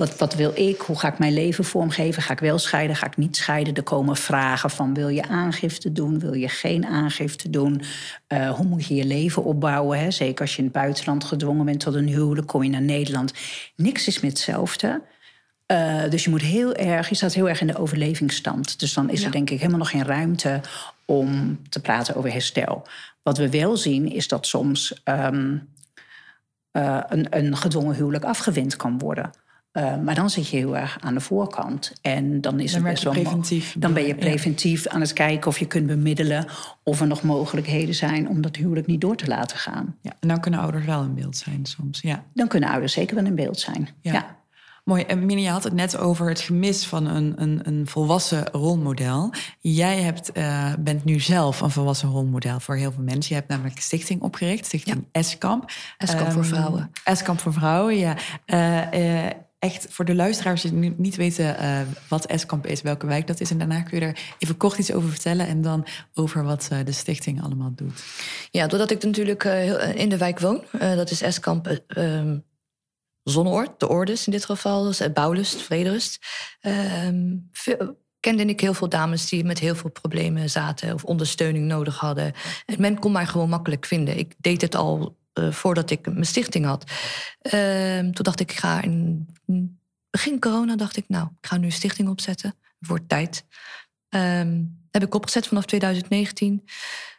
wat, 0.01 0.19
wat 0.19 0.35
wil 0.35 0.53
ik? 0.55 0.81
Hoe 0.81 0.99
ga 0.99 1.09
ik 1.09 1.19
mijn 1.19 1.33
leven 1.33 1.65
vormgeven? 1.65 2.23
Ga 2.23 2.33
ik 2.33 2.39
wel 2.39 2.59
scheiden? 2.59 2.97
Ga 2.97 3.07
ik 3.07 3.17
niet 3.17 3.37
scheiden? 3.37 3.75
Er 3.75 3.83
komen 3.83 4.17
vragen 4.17 4.71
van 4.71 4.95
wil 4.95 5.09
je 5.09 5.29
aangifte 5.29 5.93
doen? 5.93 6.19
Wil 6.19 6.33
je 6.33 6.49
geen 6.49 6.87
aangifte 6.87 7.51
doen? 7.51 7.83
Uh, 8.29 8.51
hoe 8.51 8.67
moet 8.67 8.87
je 8.87 8.95
je 8.95 9.05
leven 9.05 9.45
opbouwen? 9.45 9.99
Hè? 9.99 10.11
Zeker 10.11 10.41
als 10.41 10.53
je 10.53 10.59
in 10.59 10.65
het 10.65 10.73
buitenland 10.73 11.25
gedwongen 11.25 11.65
bent 11.65 11.81
tot 11.81 11.95
een 11.95 12.09
huwelijk, 12.09 12.47
kom 12.47 12.63
je 12.63 12.71
naar 12.71 12.83
Nederland. 12.83 13.33
Niks 13.77 14.07
is 14.07 14.21
meer 14.21 14.31
hetzelfde. 14.31 15.03
Uh, 15.67 16.09
dus 16.09 16.25
je 16.25 16.31
moet 16.31 16.43
heel 16.43 16.75
erg, 16.75 17.09
je 17.09 17.15
staat 17.15 17.35
heel 17.35 17.49
erg 17.49 17.61
in 17.61 17.67
de 17.67 17.79
overlevingsstand. 17.79 18.81
Dus 18.81 18.95
dan 18.95 19.11
is 19.11 19.25
er 19.25 19.31
denk 19.31 19.51
ik 19.51 19.59
helemaal 19.59 19.79
nog 19.79 19.91
geen 19.91 20.05
ruimte 20.05 20.61
om 21.05 21.61
te 21.69 21.81
praten 21.81 22.15
over 22.15 22.33
herstel. 22.33 22.87
Wat 23.23 23.39
we 23.39 23.51
wel 23.51 23.77
zien 23.77 24.13
is 24.13 24.29
dat 24.29 24.47
soms 24.47 25.01
um, 25.05 25.69
uh, 26.73 27.01
een, 27.09 27.27
een 27.31 27.57
gedwongen 27.57 27.95
huwelijk 27.95 28.25
afgewend 28.25 28.77
kan 28.77 28.99
worden. 28.99 29.31
Uh, 29.73 29.97
maar 29.97 30.15
dan 30.15 30.31
zit 30.31 30.49
je 30.49 30.57
heel 30.57 30.77
erg 30.77 30.99
aan 31.01 31.15
de 31.15 31.21
voorkant. 31.21 31.93
En 32.03 32.41
dan 32.41 32.61
is 32.61 32.73
dan 32.73 32.83
het 32.83 32.91
best 32.91 33.05
wel. 33.05 33.13
Preventief, 33.13 33.75
dan 33.79 33.93
ben 33.93 34.07
je 34.07 34.15
preventief 34.15 34.87
aan 34.87 35.01
het 35.01 35.13
kijken 35.13 35.49
of 35.49 35.59
je 35.59 35.67
kunt 35.67 35.87
bemiddelen. 35.87 36.47
of 36.83 37.01
er 37.01 37.07
nog 37.07 37.23
mogelijkheden 37.23 37.95
zijn 37.95 38.29
om 38.29 38.41
dat 38.41 38.57
huwelijk 38.57 38.87
niet 38.87 39.01
door 39.01 39.17
te 39.17 39.27
laten 39.27 39.57
gaan. 39.57 39.97
Ja, 40.03 40.13
en 40.21 40.29
dan 40.29 40.41
kunnen 40.41 40.61
ouders 40.61 40.85
wel 40.85 41.03
in 41.03 41.15
beeld 41.15 41.37
zijn 41.37 41.67
soms. 41.67 42.01
Ja. 42.01 42.25
Dan 42.35 42.49
kunnen 42.49 42.69
ouders 42.69 42.93
zeker 42.93 43.15
wel 43.17 43.25
in 43.25 43.35
beeld 43.35 43.61
zijn. 43.61 43.89
ja. 44.01 44.39
Mooi. 44.85 45.03
En 45.03 45.27
Minnie, 45.27 45.45
je 45.45 45.51
had 45.51 45.65
het 45.65 45.73
net 45.73 45.99
over 45.99 46.29
het 46.29 46.41
gemis 46.41 46.87
van 46.87 47.07
een, 47.07 47.35
een, 47.37 47.61
een 47.63 47.87
volwassen 47.87 48.47
rolmodel. 48.53 49.33
Jij 49.61 50.01
hebt, 50.01 50.37
uh, 50.37 50.73
bent 50.79 51.05
nu 51.05 51.21
zelf 51.21 51.61
een 51.61 51.71
volwassen 51.71 52.09
rolmodel 52.09 52.61
voor 52.61 52.77
heel 52.77 52.93
veel 52.93 53.03
mensen. 53.03 53.35
Je 53.35 53.35
hebt 53.35 53.49
namelijk 53.49 53.77
een 53.77 53.83
stichting 53.83 54.23
opgericht, 54.23 54.67
Stichting 54.67 55.05
ja. 55.13 55.23
S-Kamp. 55.23 55.71
S-Kamp 55.99 56.33
voor 56.33 56.43
ehm, 56.43 56.51
vrouwen. 56.51 56.91
S-Kamp 57.05 57.41
voor 57.41 57.53
vrouwen, 57.53 57.97
ja. 57.97 58.17
Uh, 58.47 59.31
echt 59.61 59.87
voor 59.91 60.05
de 60.05 60.15
luisteraars 60.15 60.63
die 60.63 60.95
niet 60.97 61.17
weten 61.17 61.57
uh, 61.61 61.81
wat 62.09 62.27
Eskamp 62.27 62.67
is, 62.67 62.83
welke 62.83 63.07
wijk 63.07 63.27
dat 63.27 63.41
is. 63.41 63.51
En 63.51 63.59
daarna 63.59 63.83
kun 63.83 63.99
je 63.99 64.05
er 64.05 64.19
even 64.39 64.57
kort 64.57 64.79
iets 64.79 64.93
over 64.93 65.11
vertellen 65.11 65.47
en 65.47 65.63
dan 65.63 65.87
over 66.15 66.45
wat 66.45 66.69
uh, 66.73 66.79
de 66.85 66.93
stichting 66.93 67.43
allemaal 67.43 67.73
doet. 67.75 68.05
Ja, 68.51 68.67
doordat 68.67 68.91
ik 68.91 69.03
natuurlijk 69.03 69.45
uh, 69.45 69.95
in 69.95 70.09
de 70.09 70.17
wijk 70.17 70.39
woon, 70.39 70.65
dat 70.79 71.11
is 71.11 71.23
Eskamp 71.23 71.81
um, 71.87 72.45
Zonneoord, 73.23 73.81
de 73.81 73.89
Ordes 73.89 74.27
in 74.27 74.33
dit 74.33 74.45
geval, 74.45 74.85
dus, 74.85 75.13
Bouwlust, 75.13 75.63
Vrederust. 75.63 76.19
Ehm, 76.61 77.37
kende 78.21 78.45
ik 78.45 78.61
heel 78.61 78.75
veel 78.75 78.89
dames 78.89 79.29
die 79.29 79.45
met 79.45 79.59
heel 79.59 79.75
veel 79.75 79.91
problemen 79.91 80.51
zaten 80.51 80.95
of 80.95 81.05
ondersteuning 81.05 81.67
nodig 81.67 81.99
hadden. 81.99 82.33
En 82.67 82.81
men 82.81 82.99
kon 82.99 83.13
mij 83.13 83.27
gewoon 83.27 83.49
makkelijk 83.49 83.87
vinden. 83.87 84.19
Ik 84.19 84.35
deed 84.39 84.61
het 84.61 84.75
al 84.75 85.19
uh, 85.35 85.53
voordat 85.53 85.91
ik 85.91 86.07
mijn 86.07 86.27
stichting 86.27 86.65
had. 86.65 86.85
Uh, 87.55 87.99
toen 87.99 88.13
dacht 88.13 88.41
ik, 88.41 88.51
ik 88.51 88.59
ga 88.59 88.83
in 88.83 89.29
begin 90.11 90.41
corona 90.41 90.77
dacht 90.77 90.97
ik, 90.97 91.09
nou, 91.09 91.29
ik 91.41 91.47
ga 91.47 91.57
nu 91.57 91.65
een 91.65 91.73
stichting 91.73 92.09
opzetten. 92.09 92.55
Voor 92.81 93.07
tijd. 93.07 93.45
Um, 94.09 94.79
heb 94.91 95.03
ik 95.03 95.15
opgezet 95.15 95.47
vanaf 95.47 95.65
2019. 95.65 96.65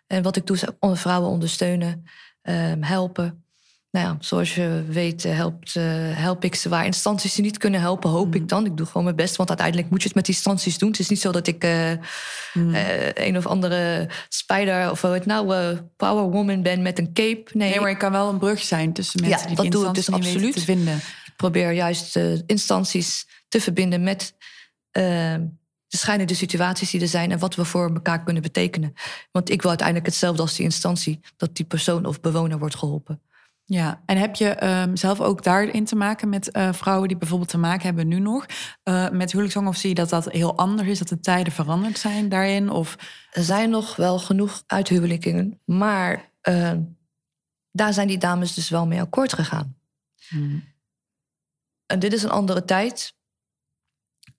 En 0.08 0.24
wat 0.24 0.36
ik 0.36 0.46
doe 0.46 0.56
is 0.56 0.66
vrouwen 1.00 1.30
ondersteunen, 1.30 2.04
um, 2.42 2.84
helpen. 2.84 3.46
Nou 3.92 4.06
ja, 4.06 4.18
zoals 4.20 4.56
je 4.56 4.84
weet 4.88 5.26
eh, 5.26 5.36
helpt, 5.36 5.76
uh, 5.76 5.84
help 6.18 6.44
ik 6.44 6.56
ze 6.56 6.70
waar 6.70 6.86
instanties 6.86 7.34
ze 7.34 7.42
niet 7.42 7.58
kunnen 7.58 7.80
helpen, 7.80 8.10
hoop 8.10 8.36
ik 8.36 8.42
mm. 8.42 8.48
dan. 8.48 8.66
Ik 8.66 8.78
doe 8.78 8.86
gewoon 8.86 9.04
mijn 9.04 9.16
best, 9.16 9.36
want 9.36 9.50
uiteindelijk 9.50 9.90
moet 9.90 10.02
je 10.02 10.08
het 10.08 10.16
met 10.16 10.26
die 10.26 10.36
instanties 10.36 10.78
doen. 10.78 10.90
Het 10.90 11.00
is 11.00 11.10
niet 11.10 11.22
zo 11.22 11.32
dat 11.32 11.48
ik 11.48 11.64
uh, 11.64 11.92
mm. 12.54 12.76
een 13.14 13.38
of 13.38 13.46
andere 13.48 14.10
spider 14.30 14.92
of 14.92 15.02
het 15.02 15.26
nou 15.26 15.78
power 15.98 16.24
woman 16.24 16.62
ben 16.62 16.82
met 16.82 17.00
een 17.00 17.14
cape. 17.14 17.44
Nee. 17.54 17.70
nee, 17.70 17.80
maar 17.80 17.90
ik 17.90 17.98
kan 17.98 18.12
wel 18.12 18.30
een 18.30 18.38
brug 18.38 18.62
zijn 18.62 18.94
tussen 18.94 19.22
mensen 19.22 19.40
ja, 19.40 19.48
die 19.48 19.56
dat 19.56 19.72
doe 19.72 19.88
ik 19.88 19.94
dus 19.94 20.12
absoluut 20.12 20.54
te 20.54 20.62
vinden. 20.62 20.96
Ik 21.26 21.34
probeer 21.36 21.72
juist 21.72 22.20
instanties 22.46 23.28
te 23.48 23.62
verbinden 23.62 24.04
met 24.04 24.34
de 24.92 25.98
schijnende 25.98 26.34
situaties 26.34 26.92
die 26.92 27.02
er 27.02 27.08
zijn 27.08 27.32
en 27.32 27.40
wat 27.40 27.56
we 27.56 27.66
voor 27.66 27.94
elkaar 27.94 28.24
kunnen 28.24 28.42
betekenen. 28.42 28.94
Want 29.32 29.50
ik 29.50 29.62
wil 29.62 29.70
uiteindelijk 29.70 30.08
hetzelfde 30.08 30.42
als 30.42 30.56
die 30.56 30.66
instantie, 30.66 31.20
dat 31.38 31.56
die 31.56 31.66
persoon 31.66 32.06
of 32.06 32.22
bewoner 32.22 32.60
wordt 32.60 32.76
geholpen. 32.76 33.22
Ja, 33.72 34.02
en 34.06 34.18
heb 34.18 34.36
je 34.36 34.64
um, 34.64 34.96
zelf 34.96 35.22
ook 35.22 35.44
daarin 35.44 35.86
te 35.86 35.96
maken 35.96 36.30
met 36.30 36.56
uh, 36.56 36.74
vrouwen 36.74 37.08
die 37.08 37.18
bijvoorbeeld 37.18 37.50
te 37.50 37.58
maken 37.58 37.86
hebben 37.86 38.08
nu 38.08 38.20
nog 38.20 38.46
uh, 38.84 39.10
met 39.10 39.32
huwelijkszang? 39.32 39.68
Of 39.68 39.76
zie 39.76 39.90
je 39.90 39.96
dat 39.96 40.10
dat 40.10 40.32
heel 40.32 40.58
anders 40.58 40.88
is, 40.88 41.00
dat 41.00 41.08
de 41.08 41.20
tijden 41.20 41.54
veranderd 41.54 41.98
zijn 41.98 42.30
daarin? 42.30 42.70
Of... 42.70 42.96
Er 43.32 43.44
zijn 43.44 43.70
nog 43.70 43.96
wel 43.96 44.20
genoeg 44.20 44.64
uithuwelijkingen, 44.68 45.60
maar 45.66 46.32
uh, 46.50 46.74
daar 47.72 47.94
zijn 47.94 48.08
die 48.08 48.18
dames 48.18 48.54
dus 48.54 48.70
wel 48.70 48.88
mee 48.88 49.02
akkoord 49.02 49.34
gegaan. 49.34 49.78
Hmm. 50.28 50.64
En 51.86 52.00
dit 52.00 52.14
is 52.14 52.24
een 52.24 52.30
andere 52.30 52.66
tijd. 52.66 53.16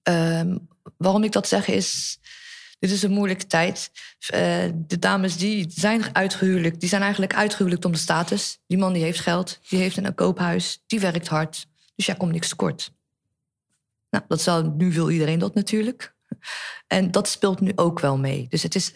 Um, 0.02 0.68
waarom 0.96 1.24
ik 1.24 1.32
dat 1.32 1.48
zeg 1.48 1.68
is, 1.68 2.18
dit 2.82 2.90
is 2.90 3.02
een 3.02 3.10
moeilijke 3.10 3.46
tijd. 3.46 3.90
Uh, 4.34 4.40
de 4.74 4.98
dames 4.98 5.36
die 5.36 5.66
zijn 5.70 6.14
uitgehuwelijkt, 6.14 6.80
die 6.80 6.88
zijn 6.88 7.02
eigenlijk 7.02 7.34
uitgehuwelijkt 7.34 7.84
om 7.84 7.92
de 7.92 7.98
status. 7.98 8.58
Die 8.66 8.78
man 8.78 8.92
die 8.92 9.02
heeft 9.02 9.20
geld, 9.20 9.58
die 9.68 9.78
heeft 9.78 9.96
een 9.96 10.14
koophuis, 10.14 10.82
die 10.86 11.00
werkt 11.00 11.28
hard. 11.28 11.66
Dus 11.94 12.06
ja, 12.06 12.14
komt 12.14 12.32
niks 12.32 12.48
tekort. 12.48 12.92
Nou, 14.10 14.24
dat 14.28 14.40
zou, 14.40 14.68
nu 14.76 14.92
wil 14.92 15.10
iedereen 15.10 15.38
dat 15.38 15.54
natuurlijk. 15.54 16.14
En 16.86 17.10
dat 17.10 17.28
speelt 17.28 17.60
nu 17.60 17.72
ook 17.74 18.00
wel 18.00 18.18
mee. 18.18 18.46
Dus 18.48 18.62
het 18.62 18.74
is. 18.74 18.92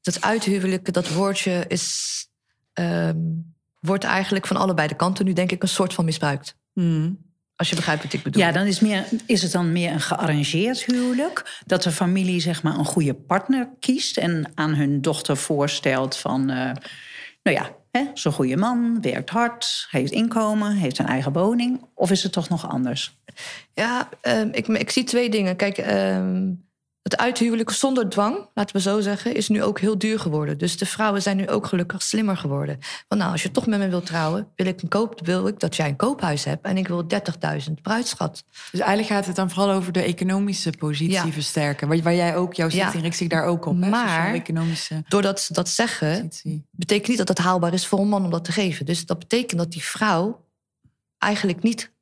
Dat 0.00 0.20
uithuwelijken, 0.20 0.92
dat 0.92 1.08
woordje 1.08 1.64
is. 1.66 2.26
Um, 2.74 3.56
wordt 3.80 4.04
eigenlijk 4.04 4.46
van 4.46 4.56
allebei 4.56 4.88
de 4.88 4.96
kanten 4.96 5.24
nu 5.24 5.32
denk 5.32 5.52
ik 5.52 5.62
een 5.62 5.68
soort 5.68 5.94
van 5.94 6.04
misbruikt. 6.04 6.56
Hmm. 6.72 7.27
Als 7.58 7.68
je 7.68 7.76
begrijpt 7.76 8.02
wat 8.02 8.12
ik 8.12 8.22
bedoel. 8.22 8.42
Ja, 8.42 8.52
dan 8.52 8.66
is, 8.66 8.80
meer, 8.80 9.04
is 9.26 9.42
het 9.42 9.52
dan 9.52 9.72
meer 9.72 9.92
een 9.92 10.00
gearrangeerd 10.00 10.84
huwelijk. 10.84 11.62
Dat 11.66 11.82
de 11.82 11.90
familie 11.90 12.40
zeg 12.40 12.62
maar 12.62 12.78
een 12.78 12.84
goede 12.84 13.14
partner 13.14 13.68
kiest 13.80 14.16
en 14.16 14.52
aan 14.54 14.74
hun 14.74 15.00
dochter 15.00 15.36
voorstelt 15.36 16.16
van, 16.16 16.50
eh, 16.50 16.72
nou 17.42 17.56
ja, 17.56 17.70
hè, 17.90 18.04
zo'n 18.14 18.32
goede 18.32 18.56
man, 18.56 19.00
werkt 19.00 19.30
hard, 19.30 19.86
heeft 19.90 20.12
inkomen, 20.12 20.76
heeft 20.76 20.98
een 20.98 21.06
eigen 21.06 21.32
woning. 21.32 21.84
Of 21.94 22.10
is 22.10 22.22
het 22.22 22.32
toch 22.32 22.48
nog 22.48 22.68
anders? 22.68 23.18
Ja, 23.72 24.08
ehm, 24.20 24.48
ik, 24.52 24.66
ik 24.66 24.90
zie 24.90 25.04
twee 25.04 25.30
dingen. 25.30 25.56
Kijk, 25.56 25.78
ehm, 25.78 26.50
het 27.08 27.16
uithuwelijken 27.20 27.74
zonder 27.74 28.08
dwang, 28.08 28.48
laten 28.54 28.76
we 28.76 28.82
zo 28.82 29.00
zeggen, 29.00 29.34
is 29.34 29.48
nu 29.48 29.62
ook 29.62 29.80
heel 29.80 29.98
duur 29.98 30.18
geworden. 30.20 30.58
Dus 30.58 30.78
de 30.78 30.86
vrouwen 30.86 31.22
zijn 31.22 31.36
nu 31.36 31.48
ook 31.48 31.66
gelukkig 31.66 32.02
slimmer 32.02 32.36
geworden. 32.36 32.78
Want 33.08 33.20
nou, 33.20 33.32
als 33.32 33.42
je 33.42 33.50
toch 33.50 33.66
met 33.66 33.78
me 33.78 33.88
wilt 33.88 34.06
trouwen, 34.06 34.48
wil 34.56 34.66
ik, 34.66 34.82
een 34.82 34.88
koop, 34.88 35.20
wil 35.26 35.46
ik 35.46 35.58
dat 35.60 35.76
jij 35.76 35.88
een 35.88 35.96
koophuis 35.96 36.44
hebt 36.44 36.64
en 36.66 36.76
ik 36.76 36.88
wil 36.88 37.06
30.000 37.68 37.72
bruidschat. 37.82 38.44
Dus 38.70 38.80
eigenlijk 38.80 39.08
gaat 39.10 39.26
het 39.26 39.36
dan 39.36 39.50
vooral 39.50 39.70
over 39.74 39.92
de 39.92 40.02
economische 40.02 40.70
positie 40.78 41.12
Ja. 41.26 41.32
versterken. 41.32 41.88
Waar, 41.88 42.02
waar 42.02 42.14
jij 42.14 42.36
ook, 42.36 42.54
jouw 42.54 42.68
Ja. 42.68 42.72
stichting 42.74 43.02
richt 43.02 43.16
zich 43.16 43.28
daar 43.28 43.44
ook 43.44 43.66
op. 43.66 43.76
Maar- 43.76 44.08
Sociaal-economische 44.08 45.02
Doordat 45.08 45.40
ze 45.40 45.52
dat 45.52 45.68
zeggen, 45.68 46.28
positie. 46.28 46.66
betekent 46.70 47.08
niet 47.08 47.18
dat 47.18 47.28
het 47.28 47.38
haalbaar 47.38 47.72
is 47.72 47.86
voor 47.86 47.98
een 47.98 48.08
man 48.08 48.24
om 48.24 48.30
dat 48.30 48.44
te 48.44 48.52
geven. 48.52 48.86
Dus 48.86 49.06
dat 49.06 49.18
betekent 49.18 49.58
dat 49.60 49.70
die 49.72 49.82
vrouw 49.84 50.44
eigenlijk 51.18 51.62
niet 51.62 51.92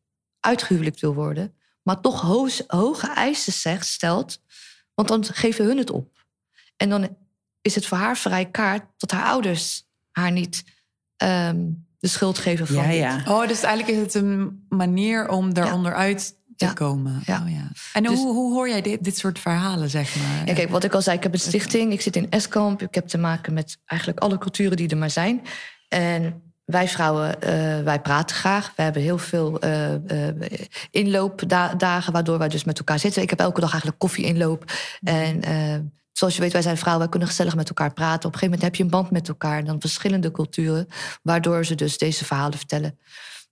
uitgehuwelijkt 0.41 1.01
wil 1.01 1.15
worden, 1.15 1.55
maar 1.83 2.01
toch 2.01 2.21
hoge 2.67 3.13
eisen 3.15 3.53
zegt, 3.53 3.87
stelt, 3.87 4.41
want 4.97 5.09
dan 5.09 5.25
geven 5.25 5.65
hun 5.65 5.79
het 5.79 5.91
op. 5.91 6.25
En 6.77 6.89
dan 6.89 7.17
is 7.61 7.75
het 7.75 7.87
voor 7.87 7.99
haar 7.99 8.17
vrij 8.17 8.47
kaart 8.51 8.83
dat 8.97 9.11
haar 9.11 9.25
ouders 9.27 9.85
haar 10.11 10.33
niet 10.33 10.65
ehm, 11.17 11.57
de 11.99 12.09
schuld 12.09 12.39
geven 12.39 12.67
van 12.67 12.77
Ja, 12.77 12.87
dit. 12.89 12.97
ja. 12.97 13.23
Oh, 13.29 13.49
dus 13.49 13.63
eigenlijk 13.63 13.99
is 13.99 14.03
het 14.05 14.15
een 14.15 14.67
manier 14.69 15.29
om 15.29 15.55
daaronder 15.55 15.95
uit 15.95 16.35
te 16.57 16.65
Ja. 16.65 16.73
komen. 16.73 17.23
Ja. 17.27 17.43
Oh, 17.43 17.51
ja. 17.51 17.71
En 17.93 18.03
Dus- 18.03 18.19
hoe, 18.19 18.33
hoe 18.35 18.53
hoor 18.53 18.69
jij 18.69 18.81
dit, 18.83 19.05
dit 19.05 19.19
soort 19.19 19.39
verhalen, 19.39 19.91
zeg 19.91 20.17
maar? 20.17 20.47
Ja, 20.47 20.55
kijk, 20.55 20.69
wat 20.71 20.85
ik 20.85 20.95
al 20.95 21.03
zei, 21.03 21.17
ik 21.17 21.23
heb 21.23 21.33
een 21.33 21.39
stichting, 21.41 21.93
ik 21.93 22.01
zit 22.01 22.17
in 22.17 22.31
Eskamp. 22.31 22.83
Ik 22.83 22.95
heb 22.95 23.07
te 23.07 23.19
maken 23.19 23.53
met 23.53 23.79
eigenlijk 23.85 24.21
alle 24.21 24.39
culturen 24.39 24.77
die 24.77 24.89
er 24.89 24.97
maar 24.97 25.11
zijn. 25.11 25.43
En 25.89 26.46
wij 26.67 26.89
vrouwen, 26.89 27.43
eh, 27.43 27.83
wij 27.83 28.01
praten 28.01 28.37
graag. 28.37 28.73
We 28.77 28.83
hebben 28.83 29.03
heel 29.03 29.19
veel 29.19 29.61
eh 29.61 29.95
eh, 29.95 30.35
inloopdagen, 30.91 32.13
waardoor 32.13 32.39
wij 32.39 32.49
dus 32.49 32.65
met 32.65 32.79
elkaar 32.79 32.99
zitten. 32.99 33.23
Ik 33.23 33.31
heb 33.31 33.41
elke 33.41 33.61
dag 33.61 33.71
eigenlijk 33.71 34.01
koffie-inloop. 34.01 34.65
En 35.03 35.43
eh, 35.43 35.79
zoals 36.13 36.35
je 36.35 36.41
weet, 36.41 36.53
wij 36.53 36.63
zijn 36.63 36.77
vrouwen, 36.77 37.03
wij 37.03 37.11
kunnen 37.11 37.29
gezellig 37.29 37.55
met 37.55 37.69
elkaar 37.69 37.93
praten. 37.93 38.29
Op 38.29 38.35
een 38.35 38.39
gegeven 38.39 38.45
moment 38.45 38.63
heb 38.63 38.75
je 38.75 38.83
een 38.83 38.91
band 38.91 39.11
met 39.11 39.29
elkaar. 39.29 39.59
En 39.59 39.65
dan 39.65 39.81
verschillende 39.81 40.31
culturen, 40.31 40.89
waardoor 41.23 41.65
ze 41.65 41.75
dus 41.75 41.99
deze 41.99 42.25
verhalen 42.25 42.59
vertellen. 42.59 42.99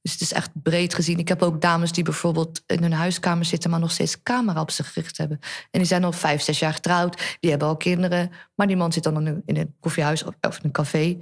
Dus 0.04 0.12
het 0.12 0.20
is 0.22 0.32
echt 0.32 0.50
breed 0.62 0.94
gezien. 0.94 1.18
Ik 1.18 1.28
heb 1.28 1.42
ook 1.42 1.60
dames 1.60 1.92
die 1.92 2.04
bijvoorbeeld 2.04 2.62
in 2.66 2.82
hun 2.82 2.92
huiskamer 2.92 3.44
zitten, 3.44 3.70
maar 3.70 3.80
nog 3.80 3.90
steeds 3.90 4.22
camera 4.22 4.60
op 4.60 4.70
zich 4.70 4.92
gericht 4.92 5.16
hebben. 5.18 5.38
En 5.70 5.78
die 5.78 5.84
zijn 5.84 6.04
al 6.04 6.12
vijf, 6.12 6.42
zes 6.42 6.58
jaar 6.58 6.72
getrouwd. 6.72 7.36
Die 7.40 7.50
hebben 7.50 7.68
al 7.68 7.76
kinderen. 7.76 8.30
Maar 8.54 8.66
die 8.66 8.76
man 8.76 8.92
zit 8.92 9.02
dan 9.02 9.26
in- 9.26 9.42
in 9.46 9.56
een 9.56 9.74
koffiehuis 9.80 10.24
of 10.24 10.32
in 10.40 10.60
een 10.62 10.70
café. 10.72 11.18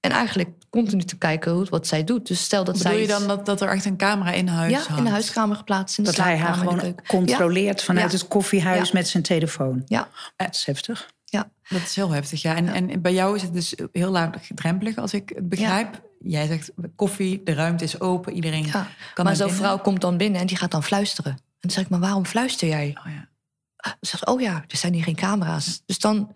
En 0.00 0.10
eigenlijk 0.10 0.48
continu 0.70 1.02
te 1.02 1.16
kijken 1.18 1.52
hoe, 1.52 1.66
wat 1.70 1.86
zij 1.86 2.04
doet. 2.04 2.26
Dus 2.26 2.42
stel 2.44 2.64
dat 2.64 2.76
Bedoel 2.78 2.92
zij. 2.92 3.00
je 3.00 3.06
dan 3.06 3.26
dat, 3.26 3.46
dat 3.46 3.60
er 3.60 3.68
echt 3.68 3.84
een 3.84 3.96
camera 3.96 4.30
in 4.32 4.48
huis 4.48 4.70
ja, 4.72 4.78
hangt? 4.78 4.98
in 4.98 5.04
de 5.04 5.10
huiskamer 5.10 5.56
geplaatst. 5.56 5.98
In 5.98 6.04
de 6.04 6.10
Dat 6.10 6.24
hij 6.24 6.36
haar 6.38 6.54
gewoon 6.54 6.94
controleert 7.06 7.82
vanuit 7.82 8.12
Ja. 8.12 8.18
het 8.18 8.28
koffiehuis 8.28 8.86
Ja. 8.88 8.94
met 8.94 9.08
zijn 9.08 9.22
telefoon. 9.22 9.82
Ja, 9.86 10.08
Dat 10.36 10.54
is 10.54 10.64
heftig. 10.64 11.12
Ja. 11.34 11.50
Dat 11.68 11.82
is 11.82 11.96
heel 11.96 12.10
heftig, 12.10 12.42
ja. 12.42 12.56
En, 12.56 12.68
en 12.68 13.02
bij 13.02 13.12
jou 13.12 13.36
is 13.36 13.42
het 13.42 13.52
dus 13.52 13.74
heel 13.92 14.10
laagdrempelig, 14.10 14.96
als 14.96 15.14
ik 15.14 15.32
het 15.34 15.48
begrijp. 15.48 16.02
Jij 16.18 16.46
zegt 16.46 16.72
koffie, 16.96 17.42
de 17.42 17.54
ruimte 17.54 17.84
is 17.84 18.00
open, 18.00 18.32
iedereen 18.32 18.66
ja. 18.66 18.88
kan 19.14 19.24
maar 19.24 19.36
zo'n 19.36 19.50
vrouw 19.50 19.78
komt 19.78 20.00
dan 20.00 20.16
binnen 20.16 20.40
en 20.40 20.46
die 20.46 20.56
gaat 20.56 20.70
dan 20.70 20.82
fluisteren. 20.82 21.32
En 21.32 21.40
dan 21.60 21.70
zeg 21.70 21.84
ik, 21.84 21.90
maar 21.90 22.00
waarom 22.00 22.26
fluister 22.26 22.68
jij? 22.68 22.96
Oh, 22.98 23.12
ja. 23.12 23.28
Dan 23.76 23.94
zegt 24.00 24.22
ze, 24.24 24.32
oh 24.32 24.40
ja, 24.40 24.64
er 24.68 24.76
zijn 24.76 24.92
hier 24.92 25.04
geen 25.04 25.16
camera's. 25.16 25.82
Dus 25.86 25.98
dan, 25.98 26.34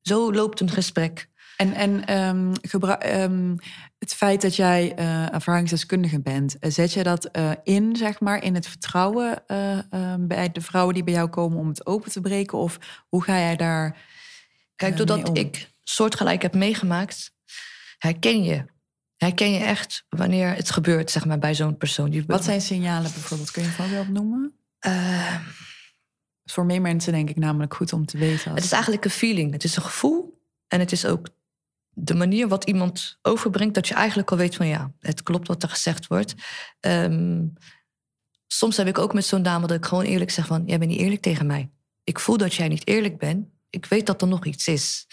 zo 0.00 0.32
loopt 0.32 0.60
een 0.60 0.70
gesprek. 0.70 1.28
En, 1.60 1.74
en 1.74 2.04
ehm, 2.04 2.52
ehm, 2.98 3.56
het 3.98 4.14
feit 4.14 4.40
dat 4.40 4.56
jij 4.56 4.94
eh, 4.94 5.34
ervaringsdeskundige 5.34 6.20
bent, 6.20 6.58
eh, 6.58 6.70
zet 6.70 6.92
je 6.92 7.02
dat 7.02 7.24
eh, 7.24 7.50
in, 7.64 7.96
zeg 7.96 8.20
maar, 8.20 8.42
in 8.42 8.54
het 8.54 8.66
vertrouwen 8.66 9.46
eh, 9.46 9.92
ehm, 9.92 10.26
bij 10.26 10.52
de 10.52 10.60
vrouwen 10.60 10.94
die 10.94 11.04
bij 11.04 11.14
jou 11.14 11.28
komen 11.28 11.58
om 11.58 11.68
het 11.68 11.86
open 11.86 12.10
te 12.10 12.20
breken? 12.20 12.58
Of 12.58 12.78
hoe 13.08 13.22
ga 13.22 13.38
jij 13.38 13.56
daar. 13.56 13.96
Kijk, 14.80 14.96
doordat 14.96 15.36
ik 15.36 15.70
soortgelijk 15.82 16.42
heb 16.42 16.54
meegemaakt, 16.54 17.32
herken 17.98 18.42
je. 18.42 18.64
Herken 19.16 19.52
je 19.52 19.58
echt 19.58 20.04
wanneer 20.08 20.54
het 20.54 20.70
gebeurt, 20.70 21.10
zeg 21.10 21.24
maar, 21.24 21.38
bij 21.38 21.54
zo'n 21.54 21.76
persoon. 21.76 22.10
Die, 22.10 22.24
Wat 22.26 22.44
zijn 22.44 22.60
signalen 22.60 23.12
bijvoorbeeld? 23.12 23.50
Kun 23.50 23.62
je 23.62 23.68
een 23.68 23.74
voorbeeld 23.74 24.08
noemen? 24.08 24.54
Eh, 24.78 25.40
is 26.44 26.52
voor 26.52 26.64
meer 26.64 26.80
mensen 26.80 27.12
denk 27.12 27.30
ik 27.30 27.36
namelijk 27.36 27.74
goed 27.74 27.92
om 27.92 28.06
te 28.06 28.18
weten. 28.18 28.44
Als... 28.44 28.54
het 28.54 28.64
is 28.64 28.72
eigenlijk 28.72 29.04
een 29.04 29.10
feeling. 29.10 29.52
Het 29.52 29.64
is 29.64 29.76
een 29.76 29.82
gevoel. 29.82 30.42
En 30.68 30.80
het 30.80 30.92
is 30.92 31.06
ook 31.06 31.28
de 31.90 32.14
manier 32.14 32.48
wat 32.48 32.64
iemand 32.64 33.18
overbrengt... 33.22 33.74
dat 33.74 33.88
je 33.88 33.94
eigenlijk 33.94 34.30
al 34.30 34.36
weet 34.36 34.54
van 34.54 34.66
ja, 34.66 34.92
het 35.00 35.22
klopt 35.22 35.48
wat 35.48 35.62
er 35.62 35.68
gezegd 35.68 36.06
wordt. 36.06 36.34
Ehm, 36.80 37.46
soms 38.46 38.76
heb 38.76 38.86
ik 38.86 38.98
ook 38.98 39.14
met 39.14 39.24
zo'n 39.24 39.42
dame 39.42 39.66
dat 39.66 39.76
ik 39.76 39.84
gewoon 39.84 40.04
eerlijk 40.04 40.30
zeg 40.30 40.46
van... 40.46 40.62
jij 40.66 40.78
bent 40.78 40.90
niet 40.90 41.00
eerlijk 41.00 41.22
tegen 41.22 41.46
mij. 41.46 41.70
Ik 42.04 42.18
voel 42.18 42.36
dat 42.36 42.54
jij 42.54 42.68
niet 42.68 42.86
eerlijk 42.86 43.18
bent. 43.18 43.48
Ik 43.70 43.86
weet 43.86 44.06
dat 44.06 44.22
er 44.22 44.28
nog 44.28 44.44
iets 44.44 44.66
is. 44.66 45.06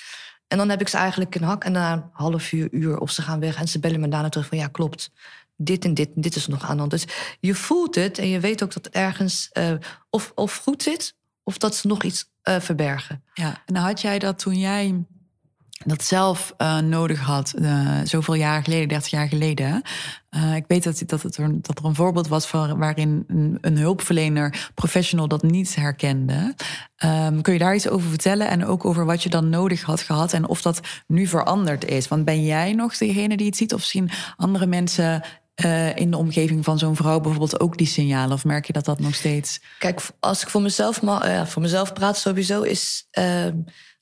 En 0.47 0.57
dan 0.57 0.69
heb 0.69 0.81
ik 0.81 0.87
ze 0.87 0.97
eigenlijk 0.97 1.35
een 1.35 1.43
hak 1.43 1.63
en 1.63 1.71
na 1.71 1.93
een 1.93 2.03
half 2.11 2.51
uur, 2.51 2.67
uur 2.71 2.97
of 2.97 3.11
ze 3.11 3.21
gaan 3.21 3.39
weg... 3.39 3.55
en 3.55 3.67
ze 3.67 3.79
bellen 3.79 3.99
me 3.99 4.07
daarna 4.07 4.29
terug 4.29 4.47
van 4.47 4.57
ja, 4.57 4.67
klopt. 4.67 5.11
Dit 5.55 5.85
en 5.85 5.93
dit 5.93 6.11
en 6.15 6.21
dit 6.21 6.35
is 6.35 6.47
nog 6.47 6.69
aan. 6.69 6.89
Dus 6.89 7.05
je 7.39 7.55
voelt 7.55 7.95
het 7.95 8.17
en 8.17 8.27
je 8.27 8.39
weet 8.39 8.63
ook 8.63 8.73
dat 8.73 8.87
ergens 8.87 9.49
eh, 9.51 9.73
of, 10.09 10.31
of 10.35 10.57
goed 10.57 10.83
zit... 10.83 11.15
of 11.43 11.57
dat 11.57 11.75
ze 11.75 11.87
nog 11.87 12.03
iets 12.03 12.29
eh, 12.41 12.59
verbergen. 12.59 13.23
Ja, 13.33 13.63
en 13.65 13.75
had 13.75 14.01
jij 14.01 14.19
dat 14.19 14.39
toen 14.39 14.59
jij 14.59 15.05
dat 15.85 16.03
zelf 16.03 16.53
eh, 16.57 16.77
nodig 16.77 17.19
had, 17.19 17.53
eh, 17.53 17.99
zoveel 18.03 18.33
jaar 18.33 18.63
geleden, 18.63 18.87
30 18.87 19.11
jaar 19.11 19.27
geleden. 19.27 19.81
Ik 20.55 20.63
weet 20.67 20.83
dat, 20.83 21.03
dat, 21.05 21.21
het 21.21 21.37
er, 21.37 21.61
dat 21.61 21.79
er 21.79 21.85
een 21.85 21.95
voorbeeld 21.95 22.27
was 22.27 22.47
van, 22.47 22.77
waarin 22.77 23.23
een, 23.27 23.57
een 23.61 23.77
hulpverlener, 23.77 24.69
professional, 24.75 25.27
dat 25.27 25.43
niet 25.43 25.75
herkende. 25.75 26.55
Ehm, 26.95 27.41
kun 27.41 27.53
je 27.53 27.59
daar 27.59 27.75
iets 27.75 27.87
over 27.89 28.09
vertellen 28.09 28.47
en 28.47 28.65
ook 28.65 28.85
over 28.85 29.05
wat 29.05 29.23
je 29.23 29.29
dan 29.29 29.49
nodig 29.49 29.81
had 29.81 30.01
gehad 30.01 30.33
en 30.33 30.47
of 30.47 30.61
dat 30.61 30.79
nu 31.07 31.27
veranderd 31.27 31.85
is? 31.85 32.07
Want 32.07 32.25
ben 32.25 32.43
jij 32.43 32.73
nog 32.73 32.97
degene 32.97 33.37
die 33.37 33.45
het 33.45 33.55
ziet 33.55 33.73
of 33.73 33.83
zien 33.83 34.09
andere 34.35 34.65
mensen 34.65 35.23
eh, 35.55 35.95
in 35.95 36.11
de 36.11 36.17
omgeving 36.17 36.63
van 36.63 36.77
zo'n 36.79 36.95
vrouw 36.95 37.19
bijvoorbeeld 37.19 37.59
ook 37.59 37.77
die 37.77 37.87
signalen? 37.87 38.33
Of 38.33 38.45
merk 38.45 38.65
je 38.67 38.73
dat 38.73 38.85
dat 38.85 38.99
nog 38.99 39.15
steeds... 39.15 39.61
Kijk, 39.79 40.01
als 40.19 40.41
ik 40.41 40.49
voor 40.49 40.61
mezelf, 40.61 41.01
ma- 41.01 41.23
eh, 41.23 41.45
voor 41.45 41.61
mezelf 41.61 41.93
praat 41.93 42.17
sowieso, 42.17 42.61
is 42.61 43.07
ehm, 43.11 43.55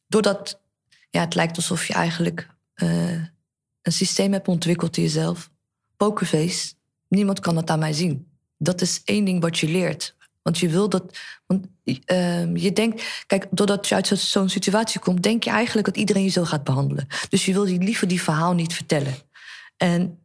doordat 0.07 0.59
ja, 1.15 1.21
het 1.21 1.35
lijkt 1.35 1.55
alsof 1.55 1.87
je 1.87 1.93
eigenlijk 1.93 2.47
eh, 2.73 3.11
een 3.81 3.91
systeem 3.91 4.31
hebt 4.31 4.47
ontwikkeld 4.47 4.97
in 4.97 5.03
jezelf. 5.03 5.49
Pokerface, 5.97 6.73
niemand 7.07 7.39
kan 7.39 7.55
het 7.55 7.69
aan 7.69 7.79
mij 7.79 7.93
zien. 7.93 8.27
Dat 8.57 8.81
is 8.81 9.01
één 9.03 9.25
ding 9.25 9.41
wat 9.41 9.57
je 9.57 9.67
leert. 9.67 10.15
Want 10.41 10.57
je 10.57 10.69
wil 10.69 10.89
dat. 10.89 11.17
Want 11.45 11.67
ehm, 12.05 12.55
je 12.55 12.73
denkt, 12.73 13.23
kijk, 13.27 13.47
doordat 13.51 13.87
je 13.87 13.95
uit 13.95 14.07
zo- 14.07 14.15
zo'n 14.15 14.49
situatie 14.49 14.99
komt, 14.99 15.23
denk 15.23 15.43
je 15.43 15.49
eigenlijk 15.49 15.87
dat 15.87 15.97
iedereen 15.97 16.23
je 16.23 16.29
zo 16.29 16.43
gaat 16.43 16.63
behandelen. 16.63 17.07
Dus 17.29 17.45
je 17.45 17.53
wil 17.53 17.63
liever 17.63 18.07
die 18.07 18.21
verhaal 18.21 18.53
niet 18.53 18.73
vertellen. 18.73 19.15
En 19.77 20.19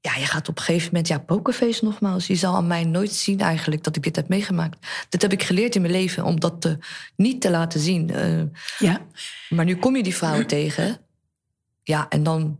ja, 0.00 0.14
je 0.16 0.26
gaat 0.26 0.48
op 0.48 0.58
een 0.58 0.64
gegeven 0.64 0.86
moment, 0.86 1.08
ja, 1.08 1.18
pokerface 1.18 1.84
nogmaals. 1.84 2.26
Je 2.26 2.34
zal 2.34 2.54
aan 2.54 2.66
mij 2.66 2.84
nooit 2.84 3.12
zien 3.12 3.40
eigenlijk 3.40 3.84
dat 3.84 3.96
ik 3.96 4.02
dit 4.02 4.16
heb 4.16 4.28
meegemaakt. 4.28 4.86
Dit 5.08 5.22
heb 5.22 5.32
ik 5.32 5.42
geleerd 5.42 5.74
in 5.74 5.80
mijn 5.80 5.92
leven 5.92 6.24
om 6.24 6.40
dat 6.40 6.60
te, 6.60 6.78
niet 7.16 7.40
te 7.40 7.50
laten 7.50 7.80
zien. 7.80 8.10
Eh, 8.10 8.42
Ja, 8.78 9.00
maar 9.48 9.64
nu 9.64 9.76
kom 9.76 9.96
je 9.96 10.02
die 10.02 10.14
vrouwen 10.16 10.46
tegen. 10.56 10.98
Ja, 11.82 12.06
en 12.08 12.22
dan 12.22 12.58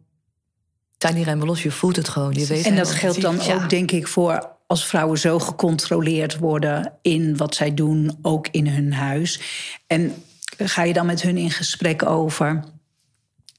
zijn 0.98 1.14
die 1.14 1.24
remmen 1.24 1.46
los. 1.46 1.62
Je 1.62 1.70
voelt 1.70 1.96
het 1.96 2.08
gewoon. 2.08 2.32
Je 2.32 2.46
weet 2.46 2.64
en 2.66 2.76
dat 2.76 2.90
geldt 2.90 3.20
dan 3.20 3.36
Ja. 3.44 3.54
ook, 3.54 3.70
denk 3.70 3.90
ik, 3.90 4.06
voor 4.08 4.56
als 4.66 4.86
vrouwen 4.86 5.18
zo 5.18 5.38
gecontroleerd 5.38 6.38
worden 6.38 6.92
in 7.02 7.36
wat 7.36 7.54
zij 7.54 7.74
doen, 7.74 8.18
ook 8.22 8.48
in 8.48 8.66
hun 8.68 8.92
huis. 8.92 9.40
En 9.86 10.22
ga 10.58 10.82
je 10.82 10.92
dan 10.92 11.06
met 11.06 11.22
hun 11.22 11.36
in 11.36 11.50
gesprek 11.50 12.02
over 12.06 12.64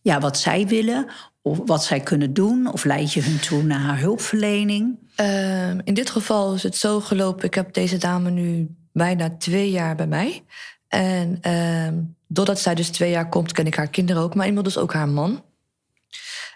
ja, 0.09 0.19
wat 0.19 0.37
zij 0.37 0.67
willen 0.67 1.07
of 1.41 1.59
wat 1.65 1.83
zij 1.83 1.99
kunnen 1.99 2.33
doen? 2.33 2.71
Of 2.71 2.83
leid 2.83 3.13
je 3.13 3.21
hun 3.21 3.39
toe 3.39 3.63
naar 3.63 3.99
hulpverlening? 3.99 4.97
Ehm, 5.15 5.79
in 5.83 5.93
dit 5.93 6.09
geval 6.09 6.53
is 6.53 6.63
het 6.63 6.75
zo 6.75 6.99
gelopen. 6.99 7.45
Ik 7.45 7.53
heb 7.53 7.73
deze 7.73 7.97
dame 7.97 8.29
nu 8.29 8.75
bijna 8.91 9.29
twee 9.37 9.71
jaar 9.71 9.95
bij 9.95 10.07
mij. 10.07 10.43
En 10.87 11.37
ehm, 11.41 11.95
doordat 12.27 12.59
zij 12.59 12.75
dus 12.75 12.89
twee 12.89 13.11
jaar 13.11 13.29
komt, 13.29 13.51
ken 13.51 13.65
ik 13.65 13.75
haar 13.75 13.89
kinderen 13.89 14.21
ook, 14.21 14.35
maar 14.35 14.47
inmiddels 14.47 14.77
ook 14.77 14.93
haar 14.93 15.09
man. 15.09 15.43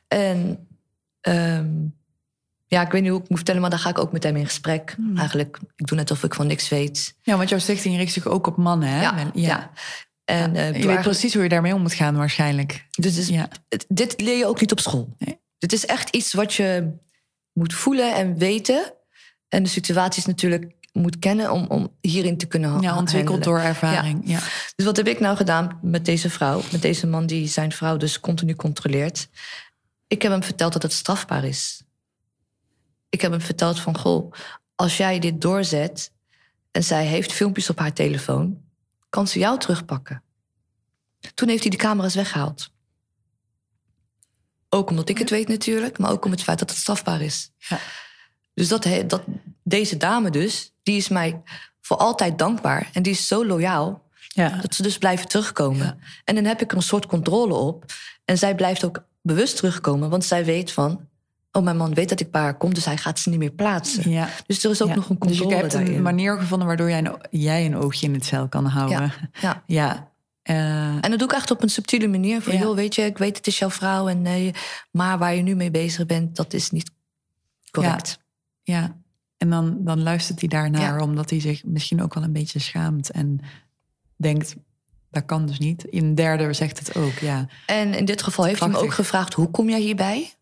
En 0.07 0.67
ehm, 1.21 1.71
ja, 2.65 2.81
ik 2.81 2.91
weet 2.91 3.01
niet 3.01 3.11
hoe 3.11 3.21
ik 3.21 3.29
moet 3.29 3.37
vertellen, 3.37 3.61
maar 3.61 3.69
dan 3.69 3.79
ga 3.79 3.89
ik 3.89 3.99
ook 3.99 4.11
met 4.11 4.23
hem 4.23 4.35
in 4.35 4.45
gesprek. 4.45 4.95
Eigenlijk, 5.15 5.59
ik 5.75 5.87
doe 5.87 5.97
net 5.97 6.09
alsof 6.09 6.25
ik 6.25 6.33
van 6.33 6.47
niks 6.47 6.69
weet. 6.69 7.15
Ja, 7.21 7.37
want 7.37 7.49
jouw 7.49 7.59
stichting 7.59 7.97
richt 7.97 8.13
zich 8.13 8.27
ook 8.27 8.47
op 8.47 8.57
mannen, 8.57 8.89
hè? 8.89 9.01
Ja, 9.01 9.31
ja. 9.33 9.71
En, 10.25 10.55
eh, 10.55 10.81
je 10.81 10.87
weet 10.87 11.01
precies 11.01 11.33
hoe 11.33 11.43
je 11.43 11.49
daarmee 11.49 11.73
om 11.73 11.81
moet 11.81 11.93
gaan 11.93 12.15
waarschijnlijk. 12.15 12.85
Dus, 12.89 13.15
dus 13.15 13.27
Ja. 13.27 13.47
dit 13.87 14.21
leer 14.21 14.37
je 14.37 14.45
ook 14.45 14.59
niet 14.59 14.71
op 14.71 14.79
school. 14.79 15.15
Nee. 15.17 15.39
Dit 15.57 15.73
is 15.73 15.85
echt 15.85 16.15
iets 16.15 16.33
wat 16.33 16.53
je 16.53 16.91
moet 17.53 17.73
voelen 17.73 18.15
en 18.15 18.37
weten. 18.37 18.93
En 19.47 19.63
de 19.63 19.69
situaties 19.69 20.25
natuurlijk 20.25 20.73
moet 20.91 21.19
kennen 21.19 21.51
om, 21.51 21.65
om 21.67 21.95
hierin 22.01 22.37
te 22.37 22.45
kunnen 22.45 22.81
Ja, 22.81 22.97
ontwikkeld 22.97 23.43
door 23.43 23.59
ervaring. 23.59 24.21
Ja. 24.25 24.39
Dus 24.75 24.85
wat 24.85 24.97
heb 24.97 25.07
ik 25.07 25.19
nou 25.19 25.35
gedaan 25.35 25.79
met 25.81 26.05
deze 26.05 26.29
vrouw? 26.29 26.61
Met 26.71 26.81
deze 26.81 27.07
man 27.07 27.25
die 27.25 27.47
zijn 27.47 27.71
vrouw 27.71 27.97
dus 27.97 28.19
continu 28.19 28.55
controleert. 28.55 29.29
Ik 30.07 30.21
heb 30.21 30.31
hem 30.31 30.43
verteld 30.43 30.73
dat 30.73 30.83
het 30.83 30.93
strafbaar 30.93 31.43
is. 31.43 31.83
Ik 33.09 33.21
heb 33.21 33.31
hem 33.31 33.41
verteld 33.41 33.79
van, 33.79 33.97
goh, 33.97 34.33
als 34.75 34.97
jij 34.97 35.19
dit 35.19 35.41
doorzet... 35.41 36.11
en 36.71 36.83
zij 36.83 37.05
heeft 37.05 37.31
filmpjes 37.31 37.69
op 37.69 37.79
haar 37.79 37.93
telefoon... 37.93 38.61
kan 39.13 39.27
ze 39.27 39.39
jou 39.39 39.59
terugpakken. 39.59 40.23
Toen 41.33 41.49
heeft 41.49 41.61
hij 41.61 41.71
de 41.71 41.77
camera's 41.77 42.15
weggehaald. 42.15 42.71
Ook 44.69 44.89
omdat 44.89 45.09
ik 45.09 45.17
het 45.17 45.29
weet 45.29 45.47
natuurlijk, 45.47 45.97
maar 45.97 46.11
ook 46.11 46.25
om 46.25 46.31
het 46.31 46.43
feit 46.43 46.59
dat 46.59 46.69
het 46.69 46.79
strafbaar 46.79 47.21
is. 47.21 47.51
Ja. 47.57 47.79
Dus 48.53 48.67
dat, 48.67 48.87
dat, 49.07 49.23
deze 49.63 49.97
dame 49.97 50.29
dus, 50.29 50.73
die 50.83 50.97
is 50.97 51.07
mij 51.09 51.41
voor 51.81 51.97
altijd 51.97 52.37
dankbaar. 52.37 52.89
En 52.93 53.03
die 53.03 53.11
is 53.11 53.27
zo 53.27 53.45
loyaal, 53.45 54.09
Ja. 54.27 54.49
dat 54.49 54.75
ze 54.75 54.83
dus 54.83 54.97
blijven 54.97 55.27
terugkomen. 55.27 55.85
Ja. 55.85 55.97
En 56.23 56.35
dan 56.35 56.45
heb 56.45 56.61
ik 56.61 56.71
er 56.71 56.77
een 56.77 56.83
soort 56.83 57.05
controle 57.05 57.53
op. 57.53 57.85
En 58.25 58.37
zij 58.37 58.55
blijft 58.55 58.83
ook 58.83 59.03
bewust 59.21 59.55
terugkomen, 59.55 60.09
want 60.09 60.25
zij 60.25 60.45
weet 60.45 60.71
van... 60.71 61.07
oh, 61.53 61.63
mijn 61.63 61.77
man 61.77 61.93
weet 61.93 62.09
dat 62.09 62.19
ik 62.19 62.31
bij 62.31 62.41
haar 62.41 62.57
kom, 62.57 62.73
dus 62.73 62.85
hij 62.85 62.97
gaat 62.97 63.19
ze 63.19 63.29
niet 63.29 63.39
meer 63.39 63.51
plaatsen. 63.51 64.09
Ja. 64.11 64.29
Dus 64.47 64.63
er 64.63 64.71
is 64.71 64.81
ook 64.81 64.87
Ja. 64.89 64.95
nog 64.95 65.09
een 65.09 65.15
Dus 65.19 65.27
controle 65.37 65.55
je 65.55 65.61
hebt 65.61 65.73
een 65.73 66.01
manier 66.01 66.37
gevonden 66.39 66.67
waardoor 66.67 66.89
jij 66.89 66.97
een, 67.05 67.17
jij 67.29 67.65
een 67.65 67.75
oogje 67.75 68.05
in 68.07 68.13
het 68.13 68.25
zeil 68.25 68.47
kan 68.47 68.65
houden. 68.65 69.11
Ja. 69.41 69.63
Ja. 69.67 70.11
Eh, 70.41 70.55
En 70.87 71.09
dat 71.09 71.19
doe 71.19 71.27
ik 71.27 71.33
echt 71.33 71.51
op 71.51 71.63
een 71.63 71.69
subtiele 71.69 72.07
manier. 72.07 72.41
Van, 72.41 72.57
joh, 72.57 72.75
weet 72.75 72.95
je, 72.95 73.01
ik 73.01 73.17
weet 73.17 73.37
het 73.37 73.47
is 73.47 73.59
jouw 73.59 73.69
vrouw. 73.69 74.07
En, 74.07 74.25
eh, 74.25 74.53
maar 74.91 75.17
waar 75.17 75.35
je 75.35 75.41
nu 75.41 75.55
mee 75.55 75.71
bezig 75.71 76.05
bent, 76.05 76.35
dat 76.35 76.53
is 76.53 76.69
niet 76.71 76.91
correct. 77.71 78.19
ja. 78.63 79.01
En 79.37 79.49
dan, 79.49 79.77
dan 79.83 80.03
luistert 80.03 80.39
hij 80.39 80.49
daarnaar, 80.49 81.01
omdat 81.01 81.29
hij 81.29 81.39
zich 81.39 81.63
misschien 81.63 82.01
ook 82.01 82.13
wel 82.13 82.23
een 82.23 82.33
beetje 82.33 82.59
schaamt 82.59 83.11
en 83.11 83.39
denkt, 84.17 84.55
dat 85.11 85.25
kan 85.25 85.45
dus 85.45 85.59
niet. 85.59 85.85
Een 85.89 86.15
derde 86.15 86.53
zegt 86.53 86.79
het 86.79 86.95
ook, 86.97 87.17
ja. 87.17 87.47
En 87.65 87.93
in 87.93 88.05
dit 88.05 88.21
geval 88.23 88.45
heeft 88.45 88.59
hij 88.59 88.69
me 88.69 88.77
ook 88.77 88.93
gevraagd, 88.93 89.33
hoe 89.33 89.51
kom 89.51 89.69
jij 89.69 89.79
hierbij? 89.79 90.33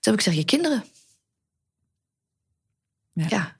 Heb 0.00 0.14
ik 0.14 0.20
gezegd, 0.22 0.36
je 0.36 0.44
kinderen. 0.44 0.84
Ja. 3.12 3.26
Ja. 3.28 3.56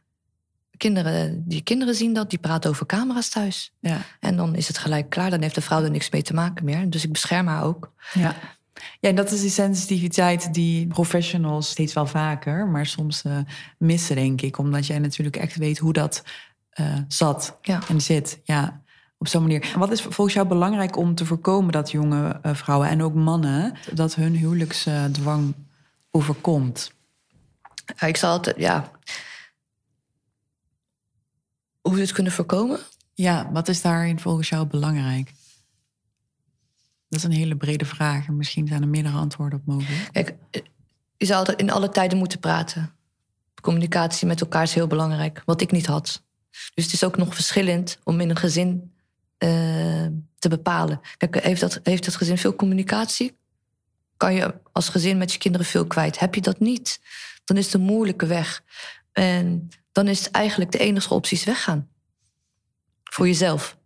Kinderen, 0.76 1.44
die 1.48 1.62
kinderen 1.62 1.94
zien 1.94 2.12
dat, 2.12 2.30
die 2.30 2.38
praten 2.38 2.70
over 2.70 2.86
camera's 2.86 3.28
thuis. 3.28 3.72
ja. 3.80 4.00
En 4.20 4.36
dan 4.36 4.54
is 4.54 4.68
het 4.68 4.78
gelijk 4.78 5.10
klaar, 5.10 5.30
dan 5.30 5.42
heeft 5.42 5.54
de 5.54 5.60
vrouw 5.60 5.82
er 5.82 5.90
niks 5.90 6.10
mee 6.10 6.22
te 6.22 6.34
maken 6.34 6.64
meer. 6.64 6.90
Dus 6.90 7.04
ik 7.04 7.12
bescherm 7.12 7.46
haar 7.46 7.62
ook. 7.64 7.92
Ja. 8.14 8.36
Ja, 9.00 9.08
en 9.08 9.14
dat 9.14 9.30
is 9.30 9.40
die 9.40 9.50
sensitiviteit 9.50 10.54
die 10.54 10.86
professionals 10.86 11.70
steeds 11.70 11.92
wel 11.92 12.06
vaker, 12.06 12.66
maar 12.66 12.86
soms 12.86 13.22
eh, 13.22 13.38
missen, 13.78 14.16
denk 14.16 14.40
ik. 14.40 14.58
Omdat 14.58 14.86
jij 14.86 14.98
natuurlijk 14.98 15.36
echt 15.36 15.56
weet 15.56 15.78
hoe 15.78 15.92
dat 15.92 16.22
eh, 16.70 16.96
zat 17.08 17.58
Ja. 17.62 17.80
en 17.88 18.00
zit. 18.00 18.40
Ja, 18.44 18.82
op 19.18 19.28
zo'n 19.28 19.42
manier. 19.42 19.72
Wat 19.78 19.90
is 19.92 20.00
volgens 20.02 20.34
jou 20.34 20.46
belangrijk 20.48 20.96
om 20.96 21.14
te 21.14 21.24
voorkomen 21.26 21.72
dat 21.72 21.90
jonge 21.90 22.38
eh, 22.42 22.54
vrouwen 22.54 22.88
en 22.88 23.02
ook 23.02 23.14
mannen, 23.14 23.74
dat 23.92 24.14
hun 24.14 24.36
huwelijksdwang 24.36 25.54
overkomt? 26.10 26.92
Ja, 27.96 28.06
ik 28.06 28.16
zal 28.16 28.30
altijd, 28.30 28.56
ja. 28.56 28.90
Hoe 31.80 31.94
we 31.94 32.00
het 32.00 32.12
kunnen 32.12 32.32
voorkomen? 32.32 32.80
Ja, 33.14 33.52
wat 33.52 33.68
is 33.68 33.82
daarin 33.82 34.20
volgens 34.20 34.48
jou 34.48 34.66
belangrijk? 34.66 35.32
Dat 37.08 37.18
is 37.18 37.24
een 37.24 37.32
hele 37.32 37.56
brede 37.56 37.84
vraag 37.84 38.26
en 38.26 38.36
misschien 38.36 38.66
zijn 38.66 38.82
er 38.82 38.88
meerdere 38.88 39.16
antwoorden 39.16 39.58
op 39.58 39.66
mogelijk. 39.66 40.12
Kijk, 40.12 40.34
je 41.16 41.26
zou 41.26 41.38
altijd 41.38 41.60
in 41.60 41.70
alle 41.70 41.88
tijden 41.88 42.18
moeten 42.18 42.38
praten. 42.38 42.94
Communicatie 43.60 44.26
met 44.26 44.40
elkaar 44.40 44.62
is 44.62 44.74
heel 44.74 44.86
belangrijk, 44.86 45.42
wat 45.44 45.60
ik 45.60 45.70
niet 45.70 45.86
had. 45.86 46.22
Dus 46.74 46.84
het 46.84 46.92
is 46.92 47.04
ook 47.04 47.16
nog 47.16 47.34
verschillend 47.34 47.98
om 48.04 48.20
in 48.20 48.30
een 48.30 48.36
gezin 48.36 48.92
eh, 49.38 50.06
te 50.38 50.48
bepalen. 50.48 51.00
Kijk, 51.16 51.42
heeft 51.42 51.60
dat, 51.60 51.80
heeft 51.82 52.04
dat 52.04 52.16
gezin 52.16 52.38
veel 52.38 52.54
communicatie? 52.54 53.38
Kan 54.20 54.34
je 54.34 54.54
als 54.72 54.88
gezin 54.88 55.18
met 55.18 55.32
je 55.32 55.38
kinderen 55.38 55.66
veel 55.66 55.86
kwijt? 55.86 56.18
Heb 56.18 56.34
je 56.34 56.40
dat 56.40 56.58
niet? 56.58 57.00
Dan 57.44 57.56
is 57.56 57.64
het 57.64 57.74
een 57.74 57.80
moeilijke 57.80 58.26
weg. 58.26 58.62
En 59.12 59.68
dan 59.92 60.08
is 60.08 60.18
het 60.18 60.30
eigenlijk 60.30 60.72
de 60.72 60.78
enige 60.78 61.14
optie 61.14 61.36
is 61.36 61.44
weggaan. 61.44 61.88
Voor 63.04 63.26
jezelf. 63.26 63.76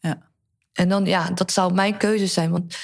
Ja. 0.00 0.18
En 0.72 0.88
dan, 0.88 1.04
ja, 1.04 1.30
dat 1.30 1.52
zou 1.52 1.74
mijn 1.74 1.96
keuze 1.96 2.26
zijn. 2.26 2.50
Want 2.50 2.76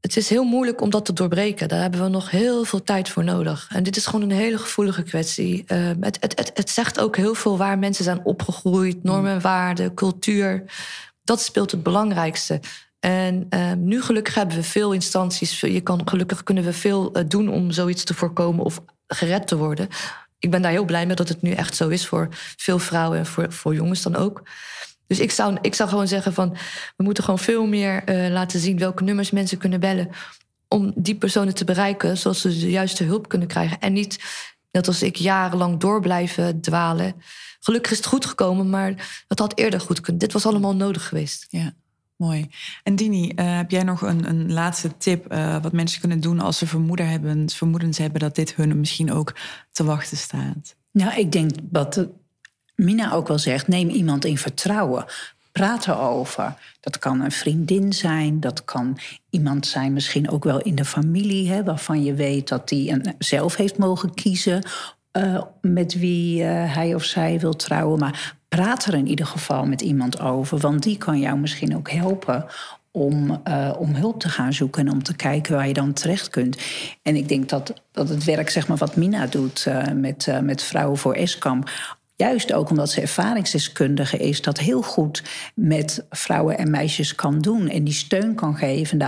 het 0.00 0.16
is 0.16 0.28
heel 0.28 0.44
moeilijk 0.44 0.80
om 0.80 0.90
dat 0.90 1.04
te 1.04 1.12
doorbreken. 1.12 1.68
Daar 1.68 1.80
hebben 1.80 2.02
we 2.02 2.08
nog 2.08 2.30
heel 2.30 2.64
veel 2.64 2.82
tijd 2.82 3.08
voor 3.08 3.24
nodig. 3.24 3.68
En 3.72 3.82
dit 3.82 3.96
is 3.96 4.06
gewoon 4.06 4.22
een 4.22 4.36
hele 4.36 4.58
gevoelige 4.58 5.02
kwestie. 5.02 5.64
Eh, 5.66 5.90
het, 6.00 6.16
het, 6.20 6.38
het, 6.38 6.50
het 6.54 6.70
zegt 6.70 7.00
ook 7.00 7.16
heel 7.16 7.34
veel 7.34 7.56
waar 7.56 7.78
mensen 7.78 8.04
zijn 8.04 8.24
opgegroeid. 8.24 9.02
Normen 9.02 9.32
en 9.32 9.40
waarden, 9.40 9.94
cultuur. 9.94 10.64
Dat 11.24 11.40
speelt 11.40 11.70
het 11.70 11.82
belangrijkste. 11.82 12.60
En 13.00 13.46
eh, 13.48 13.72
nu 13.72 14.02
gelukkig 14.02 14.34
hebben 14.34 14.56
we 14.56 14.62
veel 14.62 14.92
instanties. 14.92 15.60
Je 15.60 15.80
kan, 15.80 16.08
gelukkig 16.08 16.42
kunnen 16.42 16.64
we 16.64 16.72
veel 16.72 17.12
eh, 17.12 17.24
doen 17.28 17.48
om 17.48 17.70
zoiets 17.70 18.04
te 18.04 18.14
voorkomen 18.14 18.64
of 18.64 18.82
gered 19.06 19.46
te 19.46 19.56
worden. 19.56 19.88
Ik 20.38 20.50
ben 20.50 20.62
daar 20.62 20.70
heel 20.70 20.84
blij 20.84 21.06
mee 21.06 21.16
dat 21.16 21.28
het 21.28 21.42
nu 21.42 21.52
echt 21.52 21.76
zo 21.76 21.88
is 21.88 22.06
voor 22.06 22.28
veel 22.56 22.78
vrouwen 22.78 23.18
en 23.18 23.26
voor, 23.26 23.52
voor 23.52 23.74
jongens 23.74 24.02
dan 24.02 24.16
ook. 24.16 24.42
Dus 25.06 25.20
ik 25.20 25.30
zou, 25.30 25.58
ik 25.60 25.74
zou 25.74 25.88
gewoon 25.88 26.08
zeggen 26.08 26.32
van... 26.32 26.56
we 26.96 27.04
moeten 27.04 27.24
gewoon 27.24 27.38
veel 27.38 27.66
meer 27.66 28.04
eh, 28.04 28.30
laten 28.30 28.60
zien 28.60 28.78
welke 28.78 29.02
nummers 29.02 29.30
mensen 29.30 29.58
kunnen 29.58 29.80
bellen... 29.80 30.08
om 30.68 30.92
die 30.94 31.14
personen 31.14 31.54
te 31.54 31.64
bereiken, 31.64 32.18
zodat 32.18 32.38
ze 32.38 32.48
de 32.48 32.70
juiste 32.70 33.04
hulp 33.04 33.28
kunnen 33.28 33.48
krijgen. 33.48 33.80
En 33.80 33.92
niet, 33.92 34.18
net 34.70 34.86
als 34.86 35.02
ik, 35.02 35.16
jarenlang 35.16 35.80
door 35.80 36.00
blijven 36.00 36.60
dwalen. 36.60 37.14
Gelukkig 37.60 37.90
is 37.90 37.96
het 37.96 38.06
goed 38.06 38.26
gekomen, 38.26 38.70
maar 38.70 39.24
het 39.28 39.38
had 39.38 39.58
eerder 39.58 39.80
goed 39.80 40.00
kunnen. 40.00 40.20
Dit 40.20 40.32
was 40.32 40.46
allemaal 40.46 40.76
nodig 40.76 41.08
geweest. 41.08 41.46
Ja, 41.48 41.72
mooi. 42.18 42.48
En 42.82 42.96
Dini, 42.96 43.28
eh, 43.28 43.56
heb 43.56 43.70
jij 43.70 43.82
nog 43.82 44.02
een, 44.02 44.28
een 44.28 44.52
laatste 44.52 44.96
tip 44.96 45.26
eh, 45.26 45.62
wat 45.62 45.72
mensen 45.72 46.00
kunnen 46.00 46.20
doen 46.20 46.40
als 46.40 46.58
ze 46.58 46.66
vermoeden 46.66 47.08
hebben, 47.08 47.50
vermoedens 47.50 47.98
hebben 47.98 48.20
dat 48.20 48.34
dit 48.34 48.54
hun 48.54 48.80
misschien 48.80 49.12
ook 49.12 49.34
te 49.72 49.84
wachten 49.84 50.16
staat? 50.16 50.76
Nou, 50.92 51.18
ik 51.18 51.32
denk 51.32 51.50
wat 51.70 52.06
Mina 52.74 53.12
ook 53.12 53.28
wel 53.28 53.38
zegt, 53.38 53.68
neem 53.68 53.88
iemand 53.88 54.24
in 54.24 54.38
vertrouwen. 54.38 55.04
Praat 55.52 55.86
erover. 55.86 56.54
Dat 56.80 56.98
kan 56.98 57.20
een 57.20 57.32
vriendin 57.32 57.92
zijn, 57.92 58.40
dat 58.40 58.64
kan 58.64 58.98
iemand 59.30 59.66
zijn, 59.66 59.92
misschien 59.92 60.30
ook 60.30 60.44
wel 60.44 60.60
in 60.60 60.74
de 60.74 60.84
familie, 60.84 61.50
hè, 61.50 61.64
waarvan 61.64 62.04
je 62.04 62.14
weet 62.14 62.48
dat 62.48 62.68
die 62.68 63.00
zelf 63.18 63.56
heeft 63.56 63.78
mogen 63.78 64.14
kiezen 64.14 64.62
eh, 65.10 65.42
met 65.60 65.98
wie 65.98 66.42
hij 66.42 66.94
of 66.94 67.04
zij 67.04 67.40
wil 67.40 67.56
trouwen. 67.56 67.98
Maar 67.98 68.37
praat 68.48 68.84
er 68.84 68.94
in 68.94 69.08
ieder 69.08 69.26
geval 69.26 69.66
met 69.66 69.80
iemand 69.80 70.20
over, 70.20 70.58
want 70.58 70.82
die 70.82 70.98
kan 70.98 71.20
jou 71.20 71.38
misschien 71.38 71.76
ook 71.76 71.90
helpen 71.90 72.46
om, 72.90 73.40
eh, 73.44 73.72
om 73.78 73.94
hulp 73.94 74.20
te 74.20 74.28
gaan 74.28 74.52
zoeken 74.52 74.86
en 74.86 74.92
om 74.92 75.02
te 75.02 75.16
kijken 75.16 75.54
waar 75.54 75.66
je 75.66 75.72
dan 75.72 75.92
terecht 75.92 76.28
kunt. 76.28 76.58
En 77.02 77.16
ik 77.16 77.28
denk 77.28 77.48
dat, 77.48 77.72
dat 77.92 78.08
het 78.08 78.24
werk, 78.24 78.50
zeg 78.50 78.68
maar, 78.68 78.76
wat 78.76 78.96
Mina 78.96 79.26
doet 79.26 79.66
eh, 79.66 79.92
met, 79.94 80.26
eh, 80.26 80.38
met 80.38 80.62
Vrouwen 80.62 80.98
voor 80.98 81.14
Eskamp. 81.14 81.70
Juist 82.16 82.52
ook 82.52 82.70
omdat 82.70 82.90
ze 82.90 83.00
ervaringsdeskundige 83.00 84.16
is, 84.16 84.42
dat 84.42 84.58
heel 84.58 84.82
goed 84.82 85.22
met 85.54 86.06
vrouwen 86.10 86.58
en 86.58 86.70
meisjes 86.70 87.14
kan 87.14 87.40
doen. 87.40 87.68
En 87.68 87.84
die 87.84 87.94
steun 87.94 88.34
kan 88.34 88.56
geven, 88.56 88.98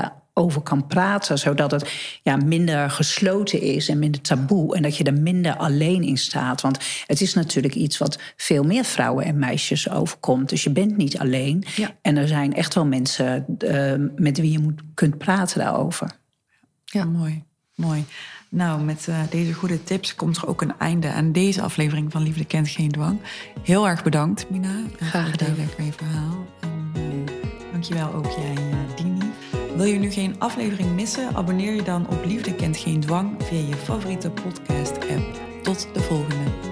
daarover 0.41 0.63
kan 0.63 0.87
praten, 0.87 1.39
zodat 1.39 1.71
het 1.71 1.93
ja, 2.23 2.37
minder 2.37 2.91
gesloten 2.91 3.61
is 3.61 3.89
en 3.89 3.99
minder 3.99 4.21
taboe. 4.21 4.77
En 4.77 4.83
dat 4.83 4.97
je 4.97 5.05
er 5.05 5.15
minder 5.15 5.57
alleen 5.57 6.03
in 6.03 6.19
staat. 6.19 6.61
Want 6.61 6.79
het 7.07 7.21
is 7.21 7.35
natuurlijk 7.35 7.75
iets 7.75 7.99
wat 7.99 8.19
veel 8.37 8.63
meer 8.63 8.85
vrouwen 8.85 9.25
en 9.25 9.39
meisjes 9.39 9.91
overkomt. 9.91 10.49
Dus 10.49 10.65
je 10.65 10.71
bent 10.71 10.97
niet 10.97 11.19
alleen. 11.19 11.65
Ja. 11.77 11.91
En 12.03 12.17
er 12.17 12.29
zijn 12.29 12.55
echt 12.55 12.75
wel 12.75 12.87
mensen 12.87 13.47
eh, 13.59 13.95
met 14.17 14.39
wie 14.39 14.53
je 14.53 14.59
moet, 14.59 14.81
kunt 14.95 15.19
praten 15.19 15.59
daarover. 15.59 16.11
Ja. 16.85 17.05
Mooi, 17.05 17.43
mooi. 17.75 18.05
Nou, 18.49 18.83
met 18.83 19.09
eh, 19.09 19.21
deze 19.31 19.53
goede 19.53 19.83
tips 19.83 20.15
komt 20.15 20.37
er 20.37 20.49
ook 20.49 20.63
een 20.63 20.79
einde 20.79 21.13
aan 21.13 21.33
deze 21.33 21.63
aflevering 21.63 22.13
van 22.13 22.23
Liefde 22.23 22.45
kent 22.45 22.69
geen 22.69 22.91
dwang. 22.91 23.21
Heel 23.63 23.89
erg 23.89 24.03
bedankt, 24.03 24.51
Mina. 24.51 24.83
Graag 24.97 25.11
voor 25.11 25.21
het 25.21 25.41
gedaan. 25.41 25.55
delen 25.55 25.71
van 25.77 25.85
je 25.85 25.93
verhaal. 25.93 26.47
En 26.61 26.93
eh, 27.27 27.73
dankjewel 27.73 28.13
ook 28.13 28.27
jij, 28.27 28.55
eh, 28.55 28.97
Dini. 28.97 29.30
Wil 29.81 29.89
je 29.89 29.99
nu 29.99 30.11
geen 30.11 30.35
aflevering 30.39 30.95
missen? 30.95 31.35
Abonneer 31.35 31.75
je 31.75 31.83
dan 31.83 32.09
op 32.09 32.25
Liefde 32.25 32.55
kent 32.55 32.77
geen 32.77 33.01
dwang 33.01 33.43
via 33.43 33.59
je 33.69 33.77
favoriete 33.77 34.31
podcast-app. 34.31 35.41
Tot 35.63 35.89
de 35.95 36.01
volgende. 36.01 36.70